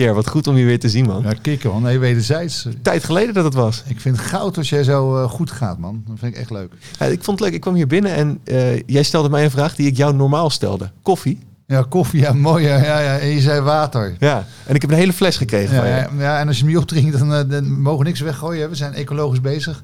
[0.00, 1.22] Pierre, wat goed om je weer te zien, man.
[1.22, 1.82] Ja, kikken man.
[1.82, 2.66] Nee, wederzijds.
[2.82, 3.82] Tijd geleden dat het was.
[3.86, 6.02] Ik vind het goud als jij zo eh, goed gaat, man.
[6.06, 6.72] Dat vind ik echt leuk.
[6.98, 7.54] Ja, ik vond het leuk.
[7.56, 10.50] Ik kwam hier binnen en eh, jij stelde mij een vraag die ik jou normaal
[10.50, 10.90] stelde.
[11.02, 11.38] Koffie?
[11.66, 12.66] Ja, koffie, ja, mooi.
[12.66, 13.18] Ja, ja.
[13.18, 14.16] En je zei water.
[14.18, 14.46] Ja.
[14.66, 15.94] En ik heb een hele fles gekregen Ja, van je.
[15.94, 18.68] ja, ja, en als je hem niet opdrinkt, dan, eh, dan mogen we niks weggooien.
[18.68, 19.82] We zijn ecologisch bezig.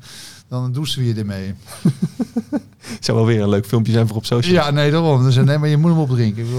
[0.49, 1.55] Dan douchen we je ermee.
[3.01, 4.55] Zou wel weer een leuk filmpje zijn voor op social.
[4.55, 5.23] Ja, nee, daarom.
[5.23, 6.43] Dus, nee, maar je moet hem opdrinken.
[6.45, 6.51] Ik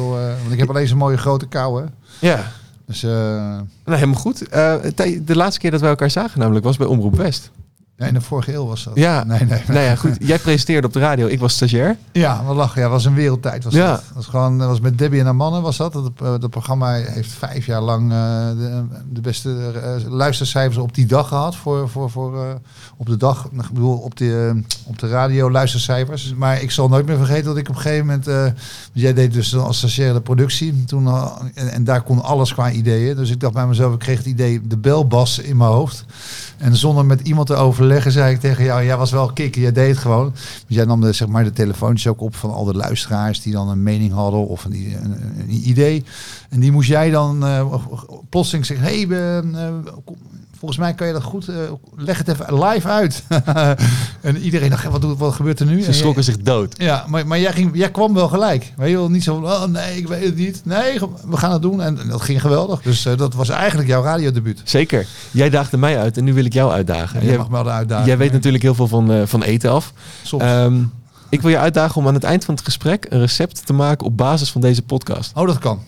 [0.42, 1.88] want ik heb alleen zo'n mooie grote kou, hè.
[2.28, 2.52] Ja.
[2.88, 4.48] Dus eh, Nou, helemaal goed.
[4.50, 4.76] Eh,
[5.22, 7.52] de laatste keer dat wij elkaar zagen namelijk was bij Omroep West.
[7.98, 8.96] Ja, in de vorige eeuw was dat.
[8.96, 9.24] Ja.
[9.24, 9.62] Nee, nee.
[9.68, 10.16] Nou ja, goed.
[10.20, 11.28] Jij presenteerde op de radio.
[11.28, 11.98] Ik was stagiair.
[12.12, 12.82] Ja, wat lachen.
[12.82, 13.64] Ja, was een wereldtijd.
[13.64, 13.92] Was Ja.
[13.92, 14.04] dat.
[14.06, 15.94] Dat was gewoon, was met Debbie en haar mannen was dat.
[15.94, 18.18] Dat, eh, dat programma heeft vijf jaar lang eh,
[18.58, 21.56] de, de beste eh, luistercijfers op die dag gehad.
[21.56, 22.54] Voor, voor, voor, eh,
[22.98, 26.34] op de dag, ik bedoel, op de, eh, op de radio luistercijfers.
[26.36, 28.28] Maar ik zal nooit meer vergeten dat ik op een gegeven moment...
[28.28, 28.46] eh,
[28.94, 30.84] jij deed dus als stagiair de productie.
[30.86, 33.16] Toen, eh, en, en daar kon alles qua ideeën.
[33.16, 36.06] Dus ik dacht bij mezelf, ik kreeg het idee, de belbas in mijn hoofd.
[36.58, 39.72] En zonder met iemand te overleggen, zei ik tegen jou: Jij was wel kikker, jij
[39.72, 40.34] deed gewoon.
[40.68, 43.70] Jij nam de, zeg maar, de telefoontjes ook op van al de luisteraars die dan
[43.70, 46.04] een mening hadden of een, een, idee.
[46.50, 47.74] En die moest jij dan eh,
[48.30, 49.74] plotseling zeggen: hey, eh,
[50.60, 51.48] volgens mij kan je dat goed.
[51.48, 51.56] eh,
[51.96, 53.24] leg het even live uit.
[54.22, 55.82] en iedereen dacht: Wat, doet, wat gebeurt er nu?
[55.82, 56.74] Ze En schrokken zich dood.
[56.78, 58.74] ja, maar, maar jij, ging, jij kwam wel gelijk.
[58.78, 60.62] Weet je wel, niet zo van, oh nee, ik weet het niet.
[60.64, 61.00] Nee,
[61.30, 61.82] we gaan het doen.
[61.82, 62.82] En dat ging geweldig.
[62.82, 64.62] Dus eh, dat was eigenlijk jouw radiodebuut.
[64.64, 65.08] Zeker.
[65.32, 67.20] Jij daagde mij uit en nu wil ik jou uitdagen.
[67.20, 68.08] En jij mag wel de uitdaging.
[68.08, 69.94] jij weet natuurlijk heel veel van, eh, van eten af.
[70.24, 70.44] Soms.
[70.44, 70.82] Ehm,
[71.30, 74.06] ik wil je uitdagen om aan het eind van het gesprek een recept te maken
[74.06, 75.32] op basis van deze podcast.
[75.36, 75.80] oh, dat kan.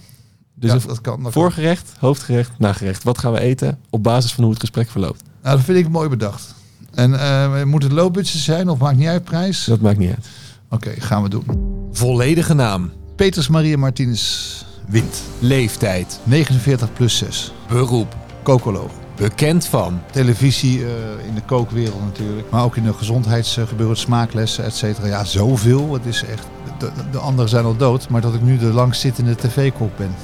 [0.60, 1.14] Dus ja, dat kan.
[1.14, 1.32] Dat kan.
[1.32, 3.04] voorgerecht, hoofdgerecht, nagerecht.
[3.04, 5.24] Wat gaan we eten op basis van hoe het gesprek verloopt?
[5.44, 6.56] Nou, dat vind ik mooi bedacht.
[6.94, 9.66] En eh, moet het low budget zijn of maakt niet uit prijs?
[9.66, 10.28] Dat maakt niet uit.
[10.70, 11.46] Oké, gaan we doen.
[11.92, 15.22] Volledige naam, Peters Maria Martinez wint.
[15.40, 17.52] leeftijd, 49 plus 6.
[17.68, 18.92] beroep, Kokoloog.
[19.16, 20.92] bekend van, Televisie eh,
[21.28, 22.50] in de kookwereld natuurlijk.
[22.52, 25.08] Maar ook in de gezondheidsgebeuren, smaaklessen, et cetera.
[25.08, 25.94] Ja, zoveel.
[25.94, 26.48] Het is echt...
[26.80, 28.10] De, de anderen zijn al dood.
[28.10, 30.16] Maar dat ik nu de langzittende tv-kok ben.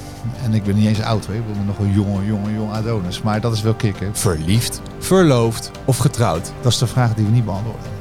[0.44, 1.38] En ik ben niet eens oud, weet.
[1.38, 3.22] Ik ben nog een jonge, jonge, jonge Adonis.
[3.22, 4.16] Maar dat is wel kicken.
[4.16, 6.52] verliefd, verloofd of getrouwd.
[6.62, 7.92] Dat is de vraag die we niet beantwoorden.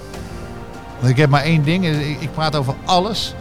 [0.99, 1.87] Want ik heb maar één ding.
[2.21, 3.35] Ik, praat over alles,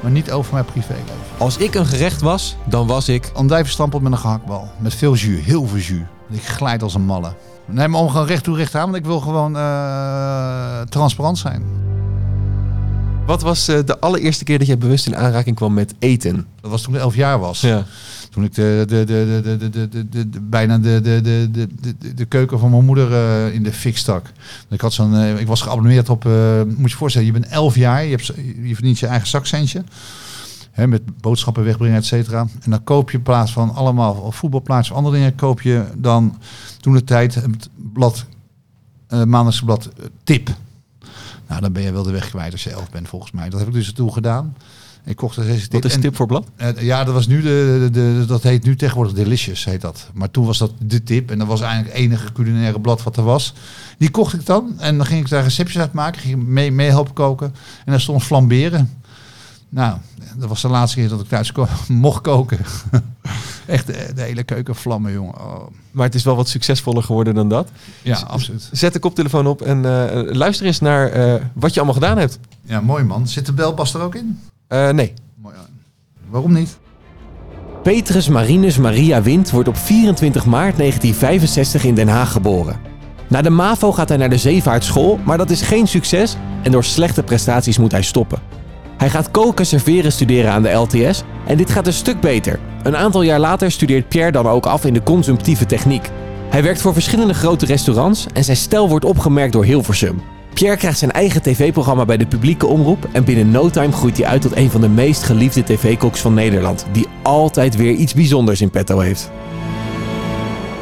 [0.00, 1.14] maar niet over mijn privéleven.
[1.38, 4.68] Als ik een gerecht was, dan was ik Andijvenstampot met een gehaktbal.
[4.78, 6.06] Met veel jus, heel veel jus.
[6.30, 7.32] Ik glijd als een malle.
[7.66, 11.87] Nee, maar om gewoon recht toe recht aan, want ik wil gewoon eh, transparant zijn.
[13.28, 16.46] Wat was eh, de allereerste keer dat jij bewust in aanraking kwam met eten?
[16.60, 17.60] Dat was toen ik elf jaar was.
[17.60, 17.84] Ja.
[18.30, 21.48] Toen ik de, de, de, de, de, de, de, de- de- bijna de, de, de,
[21.52, 21.68] de,
[21.98, 24.26] de, de keuken van mijn moeder eh, in de fik stak.
[24.70, 27.46] Ik, had zo'n, eh, ik was geabonneerd op, eh, moet je je voorstellen, je bent
[27.48, 28.26] elf jaar, je, hebt,
[28.62, 29.84] je verdient je eigen zakcentje.
[30.72, 32.40] Hè, met boodschappen wegbrengen, et cetera.
[32.62, 36.38] En dan koop je in plaats van allemaal voetbalplaatsen of andere dingen, koop je dan
[36.80, 38.24] toen de tijd het blad,
[39.08, 40.50] eh maandagsblad eh, Tip.
[41.48, 43.48] Nou, dan ben je wel de weg kwijt als je elf bent, volgens mij.
[43.48, 44.56] Dat heb ik dus toen gedaan.
[45.04, 46.46] Ik kocht er deze Wat is tip voor blad?
[46.56, 50.10] eh, ja, dat was nu de, de, de- dat heet nu tegenwoordig Delicious heet dat.
[50.14, 53.16] Maar toen was dat de tip en dat was eigenlijk het enige culinaire blad wat
[53.16, 53.54] er was.
[53.98, 56.88] Die kocht ik dan en dan ging ik daar receptjes uit maken, ging mee, mee
[56.88, 57.46] helpen koken
[57.84, 58.90] en daar stond flamberen.
[59.68, 59.98] Nou,
[60.38, 62.58] dat was de laatste keer dat ik thuis ko- mocht koken.
[63.66, 65.34] Echt de, de hele keuken vlammen, jongen.
[65.34, 65.66] Oh.
[65.90, 67.68] Maar het is wel wat succesvoller geworden dan dat.
[68.02, 68.68] Ja, absoluut.
[68.72, 72.38] Zet de koptelefoon op en eh, luister eens naar eh, wat je allemaal gedaan hebt.
[72.64, 73.28] Ja, mooi man.
[73.28, 74.40] Zit de belpas er ook in?
[74.66, 75.12] Eh, nee.
[75.42, 75.54] Mooi.
[75.54, 75.66] ja.
[76.28, 76.78] Waarom niet?
[77.82, 82.80] Petrus Marinus Maria Wind wordt op 24 maart 1965 in Den Haag geboren.
[83.28, 86.84] Na de MAVO gaat hij naar de zeevaartschool, maar dat is geen succes en door
[86.84, 88.38] slechte prestaties moet hij stoppen.
[88.98, 92.58] Hij gaat koken serveren studeren aan de LTS en dit gaat een stuk beter.
[92.82, 96.10] Een aantal jaar later studeert Pierre dan ook af in de consumptieve techniek.
[96.50, 100.22] Hij werkt voor verschillende grote restaurants en zijn stijl wordt opgemerkt door Hilversum.
[100.54, 104.26] Pierre krijgt zijn eigen tv-programma bij de publieke omroep en binnen no time groeit hij
[104.26, 108.60] uit tot een van de meest geliefde tv-koks van Nederland, die altijd weer iets bijzonders
[108.60, 109.30] in petto heeft.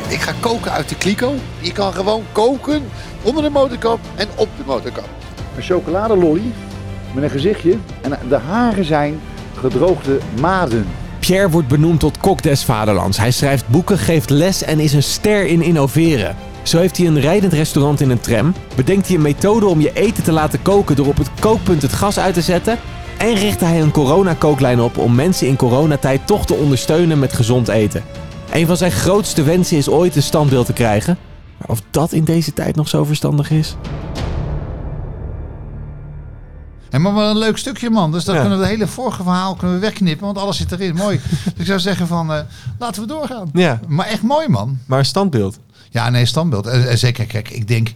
[0.08, 1.34] Ik ga koken uit de kliko.
[1.60, 2.82] Je kan gewoon koken
[3.22, 5.08] onder de motorkap en op de motorkap.
[5.56, 6.52] Een chocoladelolly
[7.16, 7.76] met een gezichtje.
[8.00, 9.20] En de haren zijn
[9.54, 10.86] gedroogde maden.
[11.18, 13.18] Pierre wordt benoemd tot kok des vaderlands.
[13.18, 16.36] Hij schrijft boeken, geeft les en is een ster in innoveren.
[16.62, 19.92] Zo heeft hij een rijdend restaurant in een tram, bedenkt hij een methode om je
[19.92, 22.78] eten te laten koken door op het kookpunt het gas uit te zetten
[23.18, 27.68] en richtte hij een coronakooklijn op om mensen in coronatijd toch te ondersteunen met gezond
[27.68, 28.02] eten.
[28.52, 31.18] Een van zijn grootste wensen is ooit een standbeeld te krijgen,
[31.58, 33.76] maar of dat in deze tijd nog zo verstandig is?
[36.90, 38.12] En maar wel een leuk stukje, man.
[38.12, 38.40] Dus dan Ja.
[38.40, 40.94] kunnen we het hele vorige verhaal kunnen we wegknippen, want alles zit erin.
[40.94, 41.20] Mooi.
[41.44, 42.40] dus ik zou zeggen van, eh,
[42.78, 43.48] laten we doorgaan.
[43.52, 44.78] Ja, Maar echt mooi, man.
[44.86, 45.58] maar een standbeeld.
[45.90, 46.66] Ja, nee, standbeeld.
[46.66, 47.92] En, en zeker, kijk, ik denk,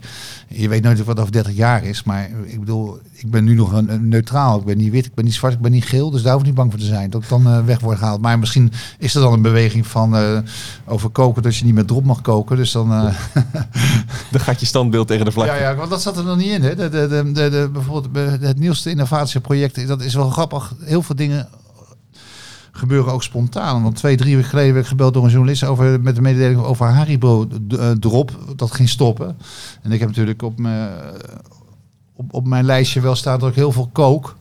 [0.47, 3.71] je weet nooit wat over 30 jaar is, maar ik bedoel, ik ben nu nog
[3.71, 4.59] een, een neutraal.
[4.59, 6.41] Ik ben niet wit, ik ben niet zwart, ik ben niet geel, dus daar hoef
[6.41, 7.09] ik niet bang voor te zijn.
[7.09, 8.21] Dat ik dan eh, weg word gehaald.
[8.21, 10.37] Maar misschien is er dan een beweging van eh,
[10.85, 12.55] over koken, dat je niet meer drop mag koken.
[12.57, 12.91] Dus dan.
[12.93, 13.15] eh,
[14.31, 15.45] Dan gaat je standbeeld tegen de vlag.
[15.45, 16.61] ja, ja, want dat zat er nog niet in.
[16.61, 16.75] Hè?
[16.75, 20.73] De, de, de, de, bijvoorbeeld eh, het nieuwste innovatieproject, dat is wel grappig.
[20.83, 21.47] Heel veel dingen
[22.71, 23.83] gebeuren ook spontaan.
[23.83, 26.61] Want twee, drie weken geleden werd ik gebeld door een journalist over, met de mededeling
[26.61, 28.37] over Haribo eh, drop.
[28.55, 29.37] Dat ging stoppen.
[29.81, 30.91] En ik heb natuurlijk op mijn,
[32.15, 34.35] op, op mijn lijstje wel staan dat ik heel veel kook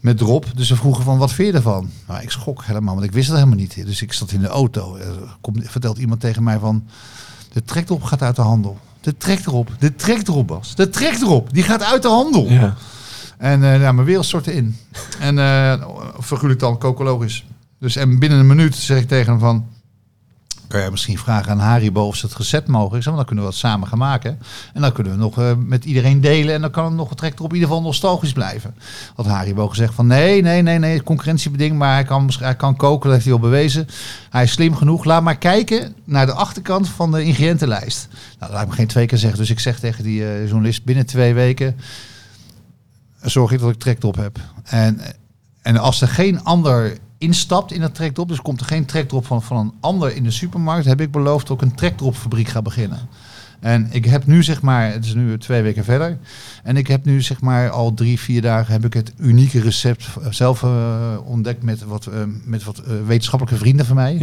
[0.00, 0.46] met drop.
[0.54, 1.90] Dus ze vroegen van, wat vind je ervan?
[2.06, 3.86] Nou, ik schrok helemaal, want ik wist het helemaal niet.
[3.86, 4.96] Dus ik zat in de auto.
[4.96, 6.84] Er komt, vertelt iemand tegen mij van,
[7.52, 8.78] de trekdrop gaat uit de handel.
[9.00, 10.74] De trekt erop, de trekt erop, Bas.
[10.74, 12.48] De trekt erop, die gaat uit de handel.
[12.48, 12.74] Ja.
[13.38, 14.76] En eh ja, mijn wereld stortte in.
[15.20, 15.74] En uh,
[16.20, 17.44] figuurlijk dan, kokologisch.
[17.78, 19.66] Dus en binnen een minuut zeg ik tegen hem van...
[20.68, 22.96] Kan jij misschien vragen aan Haribo of ze het recept mogen?
[22.96, 24.38] Ik zeg, dan kunnen we het samen gaan maken.
[24.74, 26.54] En dan kunnen we nog eh, met iedereen delen.
[26.54, 28.74] En dan kan het nog trekt op ieder geval nostalgisch blijven.
[29.14, 31.78] Had Haribo gezegd van nee, nee, nee, nee, concurrentiebeding.
[31.78, 33.86] Maar hij kan, hij kan koken, dat heeft hij al bewezen.
[34.30, 35.04] Hij is slim genoeg.
[35.04, 38.08] Laat maar kijken naar de achterkant van de ingrediëntenlijst.
[38.38, 39.38] Nou, laat ik me geen twee keer zeggen.
[39.38, 41.76] Dus ik zeg tegen die eh, journalist binnen twee weken
[43.22, 44.38] zorg ik dat ik trekdrop heb.
[44.64, 45.00] En,
[45.62, 49.42] en als er geen ander instapt in dat trekdrop, dus komt er geen trekdrop van,
[49.42, 53.08] van een ander in de supermarkt, heb ik beloofd dat ik een trekdropfabriek ga beginnen.
[53.60, 56.18] En ik heb nu zeg maar, het is nu twee weken verder,
[56.62, 60.06] en ik heb nu zeg maar al drie, vier dagen heb ik het unieke recept
[60.30, 64.16] zelf eh, ontdekt met wat, eh, met wat eh, wetenschappelijke vrienden van mij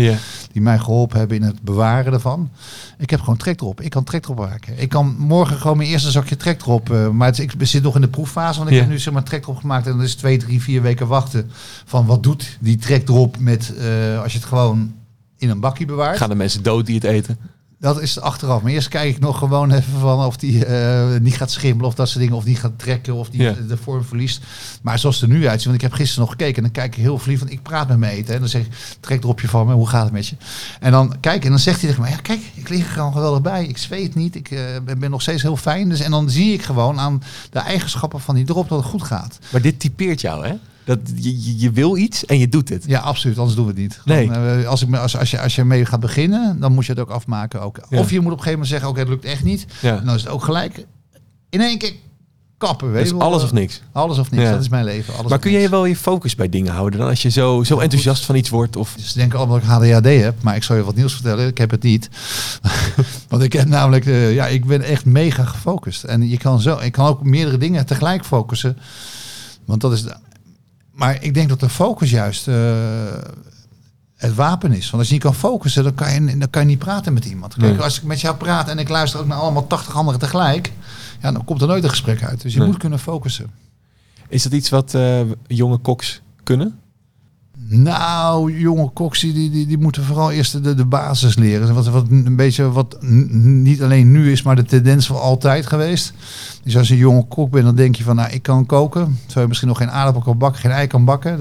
[0.51, 2.49] die mij geholpen hebben in het bewaren ervan.
[2.97, 3.81] Ik heb gewoon trekdrop.
[3.81, 4.79] Ik kan trekdrop maken.
[4.81, 6.91] Ik kan morgen gewoon mijn eerste zakje trekdrop.
[6.91, 8.59] eh maar het, ik zit nog in de proeffase.
[8.59, 9.87] Want ik heb nu zeg maar trekdrop gemaakt.
[9.87, 11.49] En dat is twee, drie, vier weken wachten.
[11.85, 14.93] Van wat doet die trekdrop met eh, als je het gewoon
[15.37, 16.17] in een bakje bewaart.
[16.17, 17.37] Gaan de mensen dood die het eten?
[17.79, 18.61] Dat is achteraf.
[18.61, 21.95] Maar eerst kijk ik nog gewoon even van of die eh, niet gaat schimmelen of
[21.95, 22.35] dat soort dingen.
[22.35, 23.55] Of niet gaat trekken of die Ja.
[23.67, 24.41] de, vorm verliest.
[24.81, 25.65] Maar zoals het er nu uitziet.
[25.65, 26.55] Want ik heb gisteren nog gekeken.
[26.55, 27.39] En dan kijk ik heel verliefd.
[27.39, 28.33] Want ik praat met mijn eten.
[28.33, 29.73] En dan zeg ik, trek erop je van me.
[29.73, 30.35] Hoe gaat het met je?
[30.79, 32.11] En dan kijk en dan zegt hij tegen mij.
[32.11, 33.65] Ja kijk, ik lig er gewoon geweldig bij.
[33.65, 34.35] Ik zweet niet.
[34.35, 35.89] Ik eh, ben, ben nog steeds heel fijn.
[35.89, 39.03] Dus, en dan zie ik gewoon aan de eigenschappen van die drop dat het goed
[39.03, 39.39] gaat.
[39.51, 40.53] Maar dit typeert jou, hè?
[40.85, 42.83] Dat, je, je, wil iets en je doet het.
[42.87, 43.37] Ja, absoluut.
[43.37, 43.99] Anders doen we het niet.
[44.05, 44.31] Nee.
[44.31, 47.01] Eh, als, ik, als, als, je, als je mee gaat beginnen, dan moet je het
[47.01, 47.61] ook afmaken.
[47.61, 47.79] Ook.
[47.89, 47.99] Ja.
[47.99, 49.65] Of je moet op een gegeven moment zeggen, oké, het lukt echt niet.
[49.81, 49.97] Ja.
[49.97, 50.85] En dan is het ook gelijk
[51.49, 51.93] in één keer
[52.57, 52.91] kappen.
[52.91, 53.21] Weet Dus wel.
[53.21, 53.81] alles of niks.
[53.91, 54.51] Alles of niks, Ja.
[54.51, 55.13] dat is mijn leven.
[55.17, 57.79] Alles Maar kun jij wel je focus bij dingen houden dan als je zo, zo
[57.79, 58.75] enthousiast van iets wordt?
[58.75, 58.95] Of...
[58.99, 61.47] Ze denken allemaal dat ik HDHD heb, maar ik zal je wat nieuws vertellen.
[61.47, 62.09] Ik heb het niet.
[63.29, 66.03] Want ik heb namelijk, eh, ja, ik ben echt mega gefocust.
[66.03, 68.77] En je kan zo, ik kan ook meerdere dingen tegelijk focussen.
[69.65, 70.15] Want dat is, de-
[70.95, 72.55] maar ik denk dat de focus juist eh,
[74.15, 74.83] het wapen is.
[74.85, 77.25] Want als je niet kan focussen, dan kan je, dan kan je niet praten met
[77.25, 77.55] iemand.
[77.55, 77.81] Kijk, Nee.
[77.81, 80.71] als ik met jou praat en ik luister ook naar allemaal 80 anderen tegelijk,
[81.21, 82.41] ja, dan komt er nooit een gesprek uit.
[82.41, 82.67] Dus je Nee.
[82.67, 83.51] moet kunnen focussen.
[84.27, 86.79] Is dat iets wat eh, jonge koks kunnen?
[87.67, 91.73] Nou, jonge koks die, die, die, moeten vooral eerst de, de basis leren.
[91.73, 96.13] Wat, wat een beetje wat niet alleen nu is, maar de tendens van altijd geweest.
[96.63, 99.01] Dus als je een jonge kok bent, dan denk je van, nou, ik kan koken.
[99.19, 101.39] Terwijl je misschien nog geen aardappel kan bakken, geen ei kan bakken.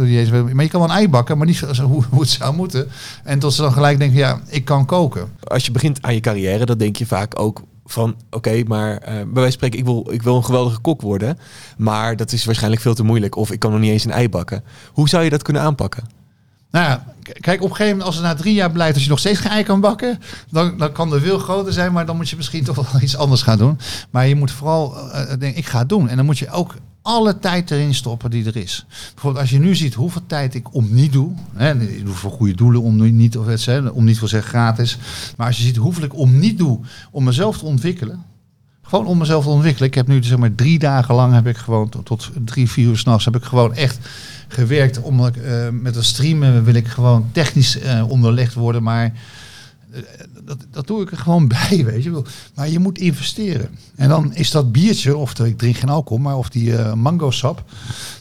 [0.54, 1.60] Maar je kan wel een ei bakken, maar niet
[1.90, 2.88] hoe, hoe het zou moeten.
[3.24, 5.28] En tot ze dan gelijk denken, ja, ik kan koken.
[5.44, 8.16] Als je begint aan je carrière, dan denk je vaak ook van...
[8.30, 11.38] Oké, maar eh, bij wijze van spreken, ik wil, ik wil een geweldige kok worden.
[11.76, 13.36] Maar dat is waarschijnlijk veel te moeilijk.
[13.36, 14.64] Of ik kan nog niet eens een ei bakken.
[14.92, 16.04] Hoe zou je dat kunnen aanpakken?
[16.70, 17.04] Nou ja,
[17.40, 19.38] kijk, op een gegeven moment, als het na drie jaar blijft, als je nog steeds
[19.38, 22.36] geen ei kan bakken, dan, dan kan de wil groter zijn, maar dan moet je
[22.36, 23.78] misschien toch wel iets anders gaan doen.
[24.10, 24.94] Maar je moet vooral
[25.28, 26.08] denken, ik ga het doen.
[26.08, 26.74] En dan moet je ook
[27.04, 28.86] alle tijd erin stoppen die er is.
[29.12, 31.32] Bijvoorbeeld als je nu ziet hoeveel tijd ik om niet doe.
[31.54, 34.48] Hè, ik doe voor goede doelen om niet, of het, hè, om niet wil zeggen
[34.48, 34.98] gratis.
[35.36, 36.80] Maar als je ziet hoeveel ik om niet doe
[37.10, 38.22] om mezelf te ontwikkelen.
[38.82, 39.88] Gewoon om mezelf te ontwikkelen.
[39.88, 42.98] Ik heb nu zeg maar drie dagen lang heb ik gewoon tot, drie, vier uur
[42.98, 43.98] s'nachts heb ik gewoon echt
[44.48, 45.00] gewerkt.
[45.00, 48.82] Omdat ik, eh, met het streamen wil ik gewoon technisch eh, onderlegd worden.
[48.82, 49.12] Maar
[50.44, 52.24] dat, dat doe ik er gewoon bij, weet je wel.
[52.54, 53.68] Maar je moet investeren.
[53.96, 57.30] En dan is dat biertje, of ik drink geen alcohol, maar of die eh, mango
[57.30, 57.64] sap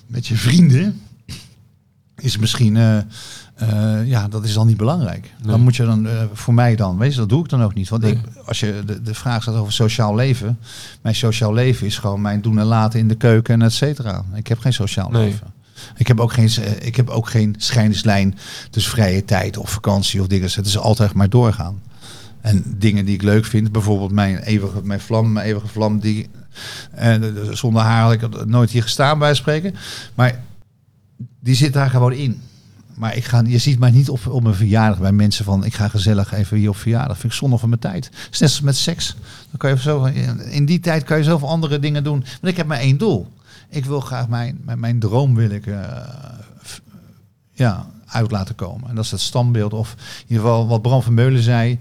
[0.08, 1.01] met je vrienden,
[2.15, 2.98] is misschien, eh,
[3.56, 5.22] eh, ja, dat is dan niet belangrijk.
[5.38, 5.51] Nee.
[5.51, 7.74] Dan moet je dan, eh, voor mij dan, weet je, dat doe ik dan ook
[7.74, 7.89] niet.
[7.89, 8.12] Want Nee.
[8.12, 10.60] ik, als je de, de vraag staat over sociaal leven,
[11.01, 14.24] mijn sociaal leven is gewoon mijn doen en laten in de keuken en et cetera.
[14.34, 15.25] Ik heb geen sociaal Nee.
[15.25, 15.48] leven.
[15.96, 17.56] Ik heb ook geen, eh, ik heb ook geen
[18.70, 20.50] tussen vrije tijd of vakantie of dingen.
[20.53, 21.82] Het is altijd maar doorgaan.
[22.42, 26.30] En dingen die ik leuk vind, bijvoorbeeld mijn eeuwige, mijn vlam, mijn eeuwige vlam, die
[26.96, 29.75] de- zonder haar had ik nooit hier gestaan bij spreken.
[30.15, 30.39] Maar
[31.39, 32.42] die zit daar gewoon in.
[32.96, 35.74] Maar ik ga, je ziet mij niet op, op mijn verjaardag bij mensen van ik
[35.74, 37.18] ga gezellig even hier op verjaardag.
[37.18, 38.06] Vind ik zonde van mijn tijd.
[38.06, 39.15] Het is net als met seks.
[39.50, 40.03] Dan kan je zo,
[40.50, 42.20] in die tijd kan je zoveel andere dingen doen.
[42.20, 43.32] Want ik heb maar één doel.
[43.75, 45.80] Ik wil graag mijn, mijn, mijn droom wil ik, eh,
[46.65, 46.82] f-
[47.51, 48.89] ja, uit laten komen.
[48.89, 49.74] En dat is het standbeeld.
[49.74, 51.80] Of in ieder geval wat Bram van Meulen zei.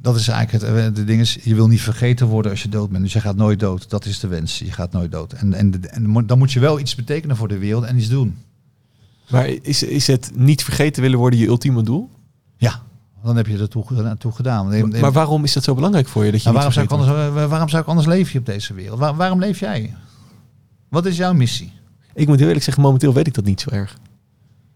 [0.00, 2.68] Dat is eigenlijk het, eh, de ding is, je wil niet vergeten worden als je
[2.68, 3.02] dood bent.
[3.02, 3.90] Dus je gaat nooit dood.
[3.90, 4.58] Dat is de wens.
[4.58, 5.32] Je gaat nooit dood.
[5.32, 8.36] En, en, en dan moet je wel iets betekenen voor de wereld en iets doen.
[9.30, 12.10] Maar is, is het niet vergeten willen worden je ultieme doel?
[12.56, 12.82] Ja,
[13.22, 13.84] dan heb je er toe,
[14.32, 14.68] gedaan.
[15.00, 16.30] Maar waarom is dat zo belangrijk voor je?
[16.30, 18.74] Dat je Nou, waarom, zou ik anders, eh, waarom zou ik anders leven op deze
[18.74, 18.98] wereld?
[18.98, 19.94] Waar- waarom leef jij?
[20.88, 21.72] Wat is jouw missie?
[22.14, 23.98] Ik moet heel eerlijk zeggen, momenteel weet ik dat niet zo erg.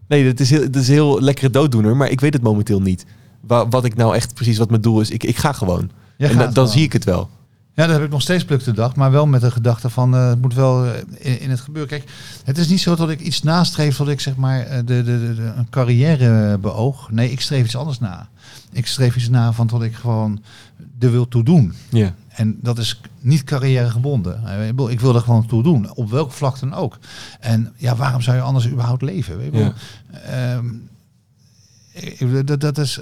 [0.07, 2.81] Nee, dat is heel, dat is een heel lekkere dooddoener, maar ik weet het momenteel
[2.81, 3.05] niet.
[3.41, 5.09] Wa- wat ik nou echt precies wat mijn doel is.
[5.09, 5.91] Ik, ik ga gewoon.
[6.17, 6.69] Jij en da- dan gewoon.
[6.69, 7.29] zie ik het wel.
[7.75, 10.15] Ja, dat heb ik nog steeds pluk de dag, maar wel met de gedachte van
[10.15, 11.89] eh, het moet wel eh, in, in het gebeuren.
[11.89, 12.11] Kijk,
[12.43, 15.03] het is niet zo dat ik iets nastreef dat ik zeg maar eh, de, de,
[15.03, 17.11] de, de- een carrière beoog.
[17.11, 18.29] Nee, ik streef iets anders na.
[18.71, 20.41] Ik streef iets na van dat ik gewoon
[21.03, 21.73] er wil toe doen.
[21.89, 22.13] Ja.
[22.29, 24.41] En dat is niet carrière gebonden.
[24.47, 26.97] Eh, ik wil er gewoon toe doen, op welk vlak dan ook.
[27.39, 29.37] En ja, waarom zou je anders überhaupt leven?
[29.37, 29.71] Weet je?
[30.27, 30.65] Ehm,
[31.91, 32.99] ik- dat, dat is,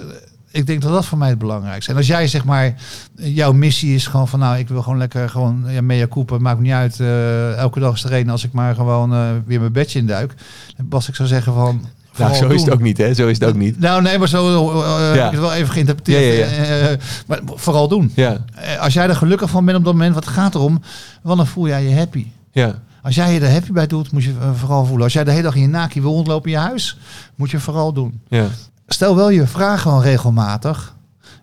[0.50, 1.90] ik denk dat dat voor mij het belangrijkste.
[1.90, 2.74] En als jij zeg maar,
[3.16, 6.56] jouw missie is gewoon van nou, ik wil gewoon lekker gewoon ja, mea culpa, maakt
[6.58, 7.00] me niet uit.
[7.00, 10.34] eh, elke dag is de reden als ik maar gewoon eh, weer mijn bedje induik.
[10.76, 11.84] Dan Bas, ik zou zeggen van.
[12.16, 13.14] Nou, zo is het ook niet, hè?
[13.14, 13.80] Zo is het ook niet.
[13.80, 16.38] Nou, nee, maar zo eh, heb ik het wel even geïnterpreteerd.
[16.50, 18.12] Ja, ja, Eh, maar vooral doen.
[18.14, 18.44] Ja,
[18.80, 20.82] Als jij er gelukkig van bent op dat moment, wat gaat erom?
[21.22, 22.26] Want dan voel jij je happy.
[22.52, 22.78] ja.
[23.02, 25.04] Als jij je er happy bij doet, moet je vooral voelen.
[25.04, 26.98] Als jij de hele dag in je naki wil rondlopen in je huis,
[27.34, 28.20] moet je vooral doen.
[28.28, 28.46] ja.
[28.86, 30.94] Stel wel je vraag gewoon regelmatig.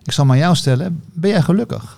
[0.02, 1.02] Ik zal maar jou stellen.
[1.12, 1.96] Ben jij gelukkig?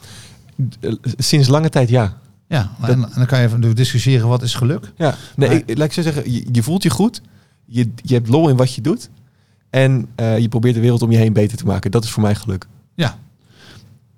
[1.19, 2.13] Sinds lange tijd ja.
[2.49, 4.93] Ja, en, en dan kan je even discussiëren wat is geluk.
[4.97, 7.21] Ja, nee, Maar- ik, laat ik zo zeggen, je, je voelt je goed.
[7.75, 9.11] Je, je hebt lol in wat je doet.
[9.71, 11.91] En eh, je probeert de wereld om je heen beter te maken.
[11.91, 12.67] Dat is voor mij geluk.
[12.95, 13.19] Ja.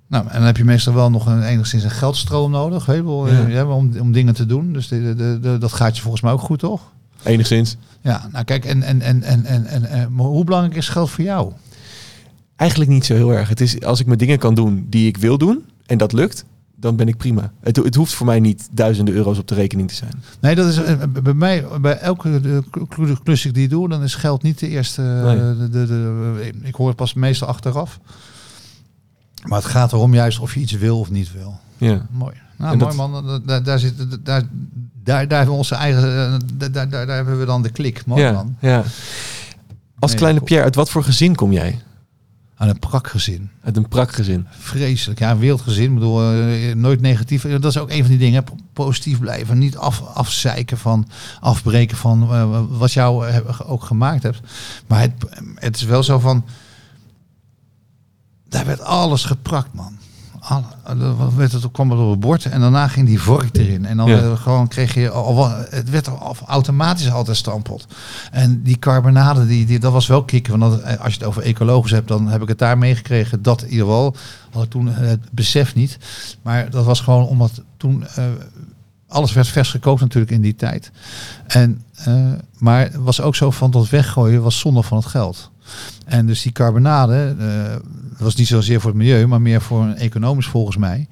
[0.09, 2.93] Nou, en dan heb je meestal wel nog een, enigszins een geldstroom nodig Ja.
[2.95, 4.73] eh, om, om dingen te doen.
[4.73, 6.93] Dus de, de, de- dat gaat je volgens mij ook goed, toch?
[7.23, 7.77] Enigszins.
[8.01, 11.11] Ja, nou kijk, en, en, en, en, en, en, eh, maar hoe belangrijk is geld
[11.11, 11.53] voor jou?
[12.57, 13.49] Eigenlijk niet zo heel erg.
[13.49, 15.65] Het is als ik mijn dingen kan doen die ik wil doen.
[15.87, 16.45] En dat lukt.
[16.85, 17.53] Dan ben ik prima.
[17.61, 20.23] Het, het hoeft voor mij niet duizenden euro's op de rekening te zijn.
[20.41, 24.03] Nee, dat is eh, bij mij, bij elke klu- klus die ik die doe, dan
[24.03, 25.03] is geld niet de eerste.
[25.03, 25.37] eh, Nee.
[25.37, 27.99] De, de, de, ik hoor het pas meestal achteraf.
[29.45, 31.59] Maar het gaat erom juist of je iets wil of niet wil.
[31.77, 32.07] Ja.
[32.11, 32.35] Mooi.
[32.57, 33.43] Nou, En mooi dat- man.
[33.47, 34.43] Daar, daar, zit, daar,
[35.05, 36.03] daar, daar hebben we onze eigen.
[36.33, 38.07] eh, Daar, daar, daar, hebben we dan de klik.
[38.07, 38.57] Mooi ja, man.
[38.61, 38.83] ja.
[39.99, 40.41] Als Nee, kleine.
[40.41, 41.81] Pierre, uit wat voor gezin kom jij?
[42.57, 43.51] Aan een prakgezin.
[43.63, 44.47] Uit een prakgezin.
[44.51, 45.19] Vreselijk.
[45.19, 45.85] Ja, een wereldgezin.
[45.85, 47.43] Ik bedoel, eh, nooit negatief.
[47.43, 48.45] Dat is ook een van die dingen.
[48.45, 49.59] po- Positief blijven.
[49.59, 51.09] Niet af, afzeiken van,
[51.41, 54.41] afbreken van eh, wat jou eh, ook gemaakt hebt.
[54.87, 55.13] Maar het,
[55.55, 56.45] het is wel zo van...
[58.49, 59.99] Daar werd alles geprakt, man.
[60.49, 63.85] Alle, wat werd het, kwam het op het bord en daarna ging die vork erin.
[63.87, 64.37] En dan Ja.
[64.37, 65.11] gewoon kreeg je...
[65.11, 67.87] Al, het werd er al- automatisch altijd stampot.
[68.31, 70.59] En die carbonade, die, die, dat was wel kicken.
[70.59, 73.43] Want dat, eh, als je het over ecologisch hebt, dan heb ik het daar meegekregen.
[73.43, 74.17] Dat in ieder geval.
[74.53, 75.99] Had ik toen eh, het besef niet.
[76.43, 78.05] Maar dat was gewoon omdat toen...
[78.15, 78.25] eh,
[79.09, 80.91] alles werd vers gekookt natuurlijk in die tijd.
[81.47, 81.83] En,
[82.59, 85.51] maar het was ook zo van dat weggooien was zonde van het geld.
[86.07, 87.35] En dus die carbonade
[88.17, 91.07] eh, was niet zozeer voor het milieu, maar meer voor een economisch volgens mij.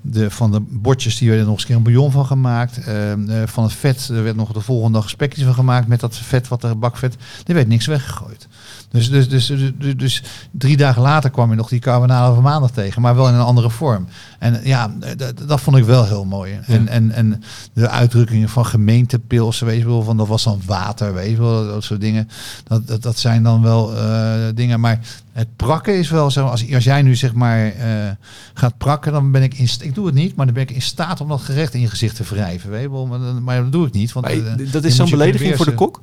[0.00, 2.78] De, van de bordjes die werden er nog eens een keer een bouillon van gemaakt.
[2.84, 6.00] Eh, eh, van het vet er werd nog de volgende dag spekjes van gemaakt met
[6.00, 7.16] dat vet, wat er bakvet.
[7.46, 8.48] Er werd niks weggegooid.
[8.90, 12.42] Dus, dus, dus, dus, dus, dus drie dagen later kwam je nog die carbonade van
[12.42, 14.06] maandag tegen, maar wel in een andere vorm.
[14.38, 16.58] En ja, d- dat vond ik wel heel mooi.
[16.66, 21.14] En, en, en de uitdrukkingen van gemeentepils, weet je wel, van dat was dan water,
[21.14, 22.28] weet je wel, dat soort dingen.
[22.64, 24.80] Dat, dat, dat zijn dan wel eh, dingen.
[24.80, 25.00] Maar
[25.36, 26.46] het prakken is wel zo.
[26.46, 28.10] Als, als jij nu zeg maar eh,
[28.54, 30.82] gaat prakken, dan ben ik in Ik doe het niet, maar dan ben ik in
[30.82, 32.70] staat om dat gerecht in je gezicht te wrijven.
[32.70, 33.06] Weet je wel.
[33.06, 34.12] Maar, dan- maar dat doe ik niet.
[34.12, 36.00] Want, eh, dat is zo'n belediging voor de kok?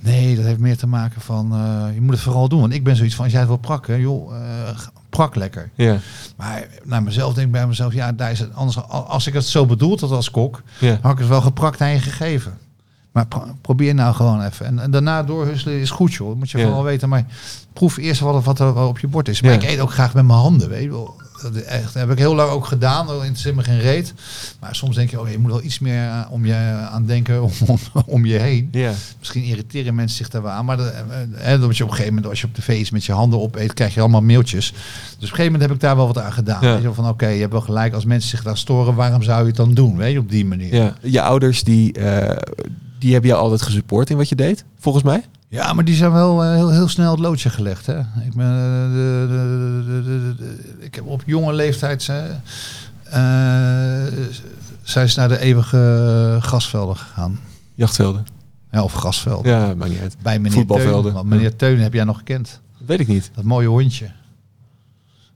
[0.00, 1.52] Nee, dat heeft meer te maken van.
[1.52, 2.60] eh, je moet het vooral doen.
[2.60, 4.32] Want ik ben zoiets van: als jij het wil prakken, joh,
[5.10, 5.70] prak lekker.
[5.74, 5.98] Ja.
[6.36, 8.76] Maar naar mezelf denk ik bij mezelf: ja, daar is het anders.
[8.88, 10.98] Als ik het zo bedoeld had als kok, ja.
[11.02, 12.58] had ik het wel geprakt aan je gegeven.
[13.14, 14.66] Maar pro- probeer nou gewoon even.
[14.66, 16.28] En, en daarna doorhusselen is goed, joh.
[16.28, 16.64] Dat moet je Ja.
[16.64, 17.08] vooral weten.
[17.08, 17.26] Maar
[17.72, 19.42] proef eerst wat, wat er op je bord is.
[19.42, 21.14] Maar ik eet ook graag met mijn handen, weet je wel.
[21.42, 23.06] dat, echt, dat heb ik heel lang ook gedaan.
[23.06, 24.14] Dat interesseert me geen reet.
[24.60, 26.54] Maar soms denk je, oh, je moet wel iets meer eh, om je
[26.90, 28.68] aan denken om, om, om je heen.
[28.72, 28.92] Ja.
[29.18, 30.64] Misschien irriteren mensen zich daar wel aan.
[30.64, 32.92] Maar dat, eh, eh, dat je op een gegeven moment, als je op de feest
[32.92, 34.70] met je handen opeet, krijg je allemaal mailtjes.
[34.70, 34.80] Dus
[35.14, 36.58] op een gegeven moment heb ik daar wel wat aan gedaan.
[36.62, 36.68] Ja.
[36.68, 37.94] Weet je, wel, van oké, je hebt wel gelijk.
[37.94, 39.96] Als mensen zich daar storen, waarom zou je het dan doen?
[39.96, 40.94] Weet je, op die manier.
[41.02, 42.36] Je ouders die, eh,
[43.04, 45.24] die hebben jou altijd gesupport in wat je deed, volgens mij.
[45.48, 47.86] Ja, maar die zijn wel eh, heel, heel snel het loodje gelegd.
[47.86, 47.98] Hè?
[47.98, 49.26] Ik, ben, eh, de,
[50.04, 52.24] de, de, ik heb op jonge leeftijd eh,
[53.04, 54.12] eh,
[54.82, 57.38] zijn ze naar de eeuwige gasvelden gegaan.
[57.74, 58.26] Jachtvelden.
[58.70, 59.50] Ja, of gasvelden.
[59.52, 60.16] Ja, maakt niet uit.
[60.22, 61.02] Bij meneer Voetbalvelden.
[61.02, 61.12] Teun.
[61.12, 62.60] Want meneer Teun heb jij nog gekend.
[62.86, 63.30] Weet ik niet.
[63.34, 64.06] Dat mooie hondje.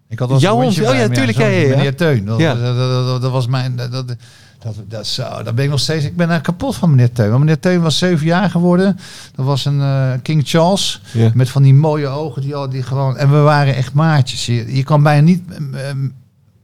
[0.09, 0.93] Ik had als Jouw hondje hond?
[0.93, 1.77] Oh ja, me, tuurlijk, zo- ja, ja, ja.
[1.77, 2.25] Meneer Teun.
[2.25, 2.55] Dat, Ja.
[2.55, 3.77] dat, dat, dat- dat was mijn...
[3.77, 4.15] Dat,
[4.59, 6.05] dat, dat, zo, daar ben ik nog steeds...
[6.05, 7.29] Ik ben er kapot van meneer Teun.
[7.29, 8.99] Want meneer Teun was zeven jaar geworden.
[9.35, 11.00] Dat was een eh, King Charles.
[11.12, 11.31] Ja.
[11.35, 12.43] Met van die mooie ogen.
[12.43, 14.47] Die, al- die gewoon, en we waren echt maatjes.
[14.47, 16.09] Je, je kan bijna niet ehm, ehm,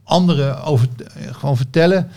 [0.03, 2.07] anderen over, eh, gewoon vertellen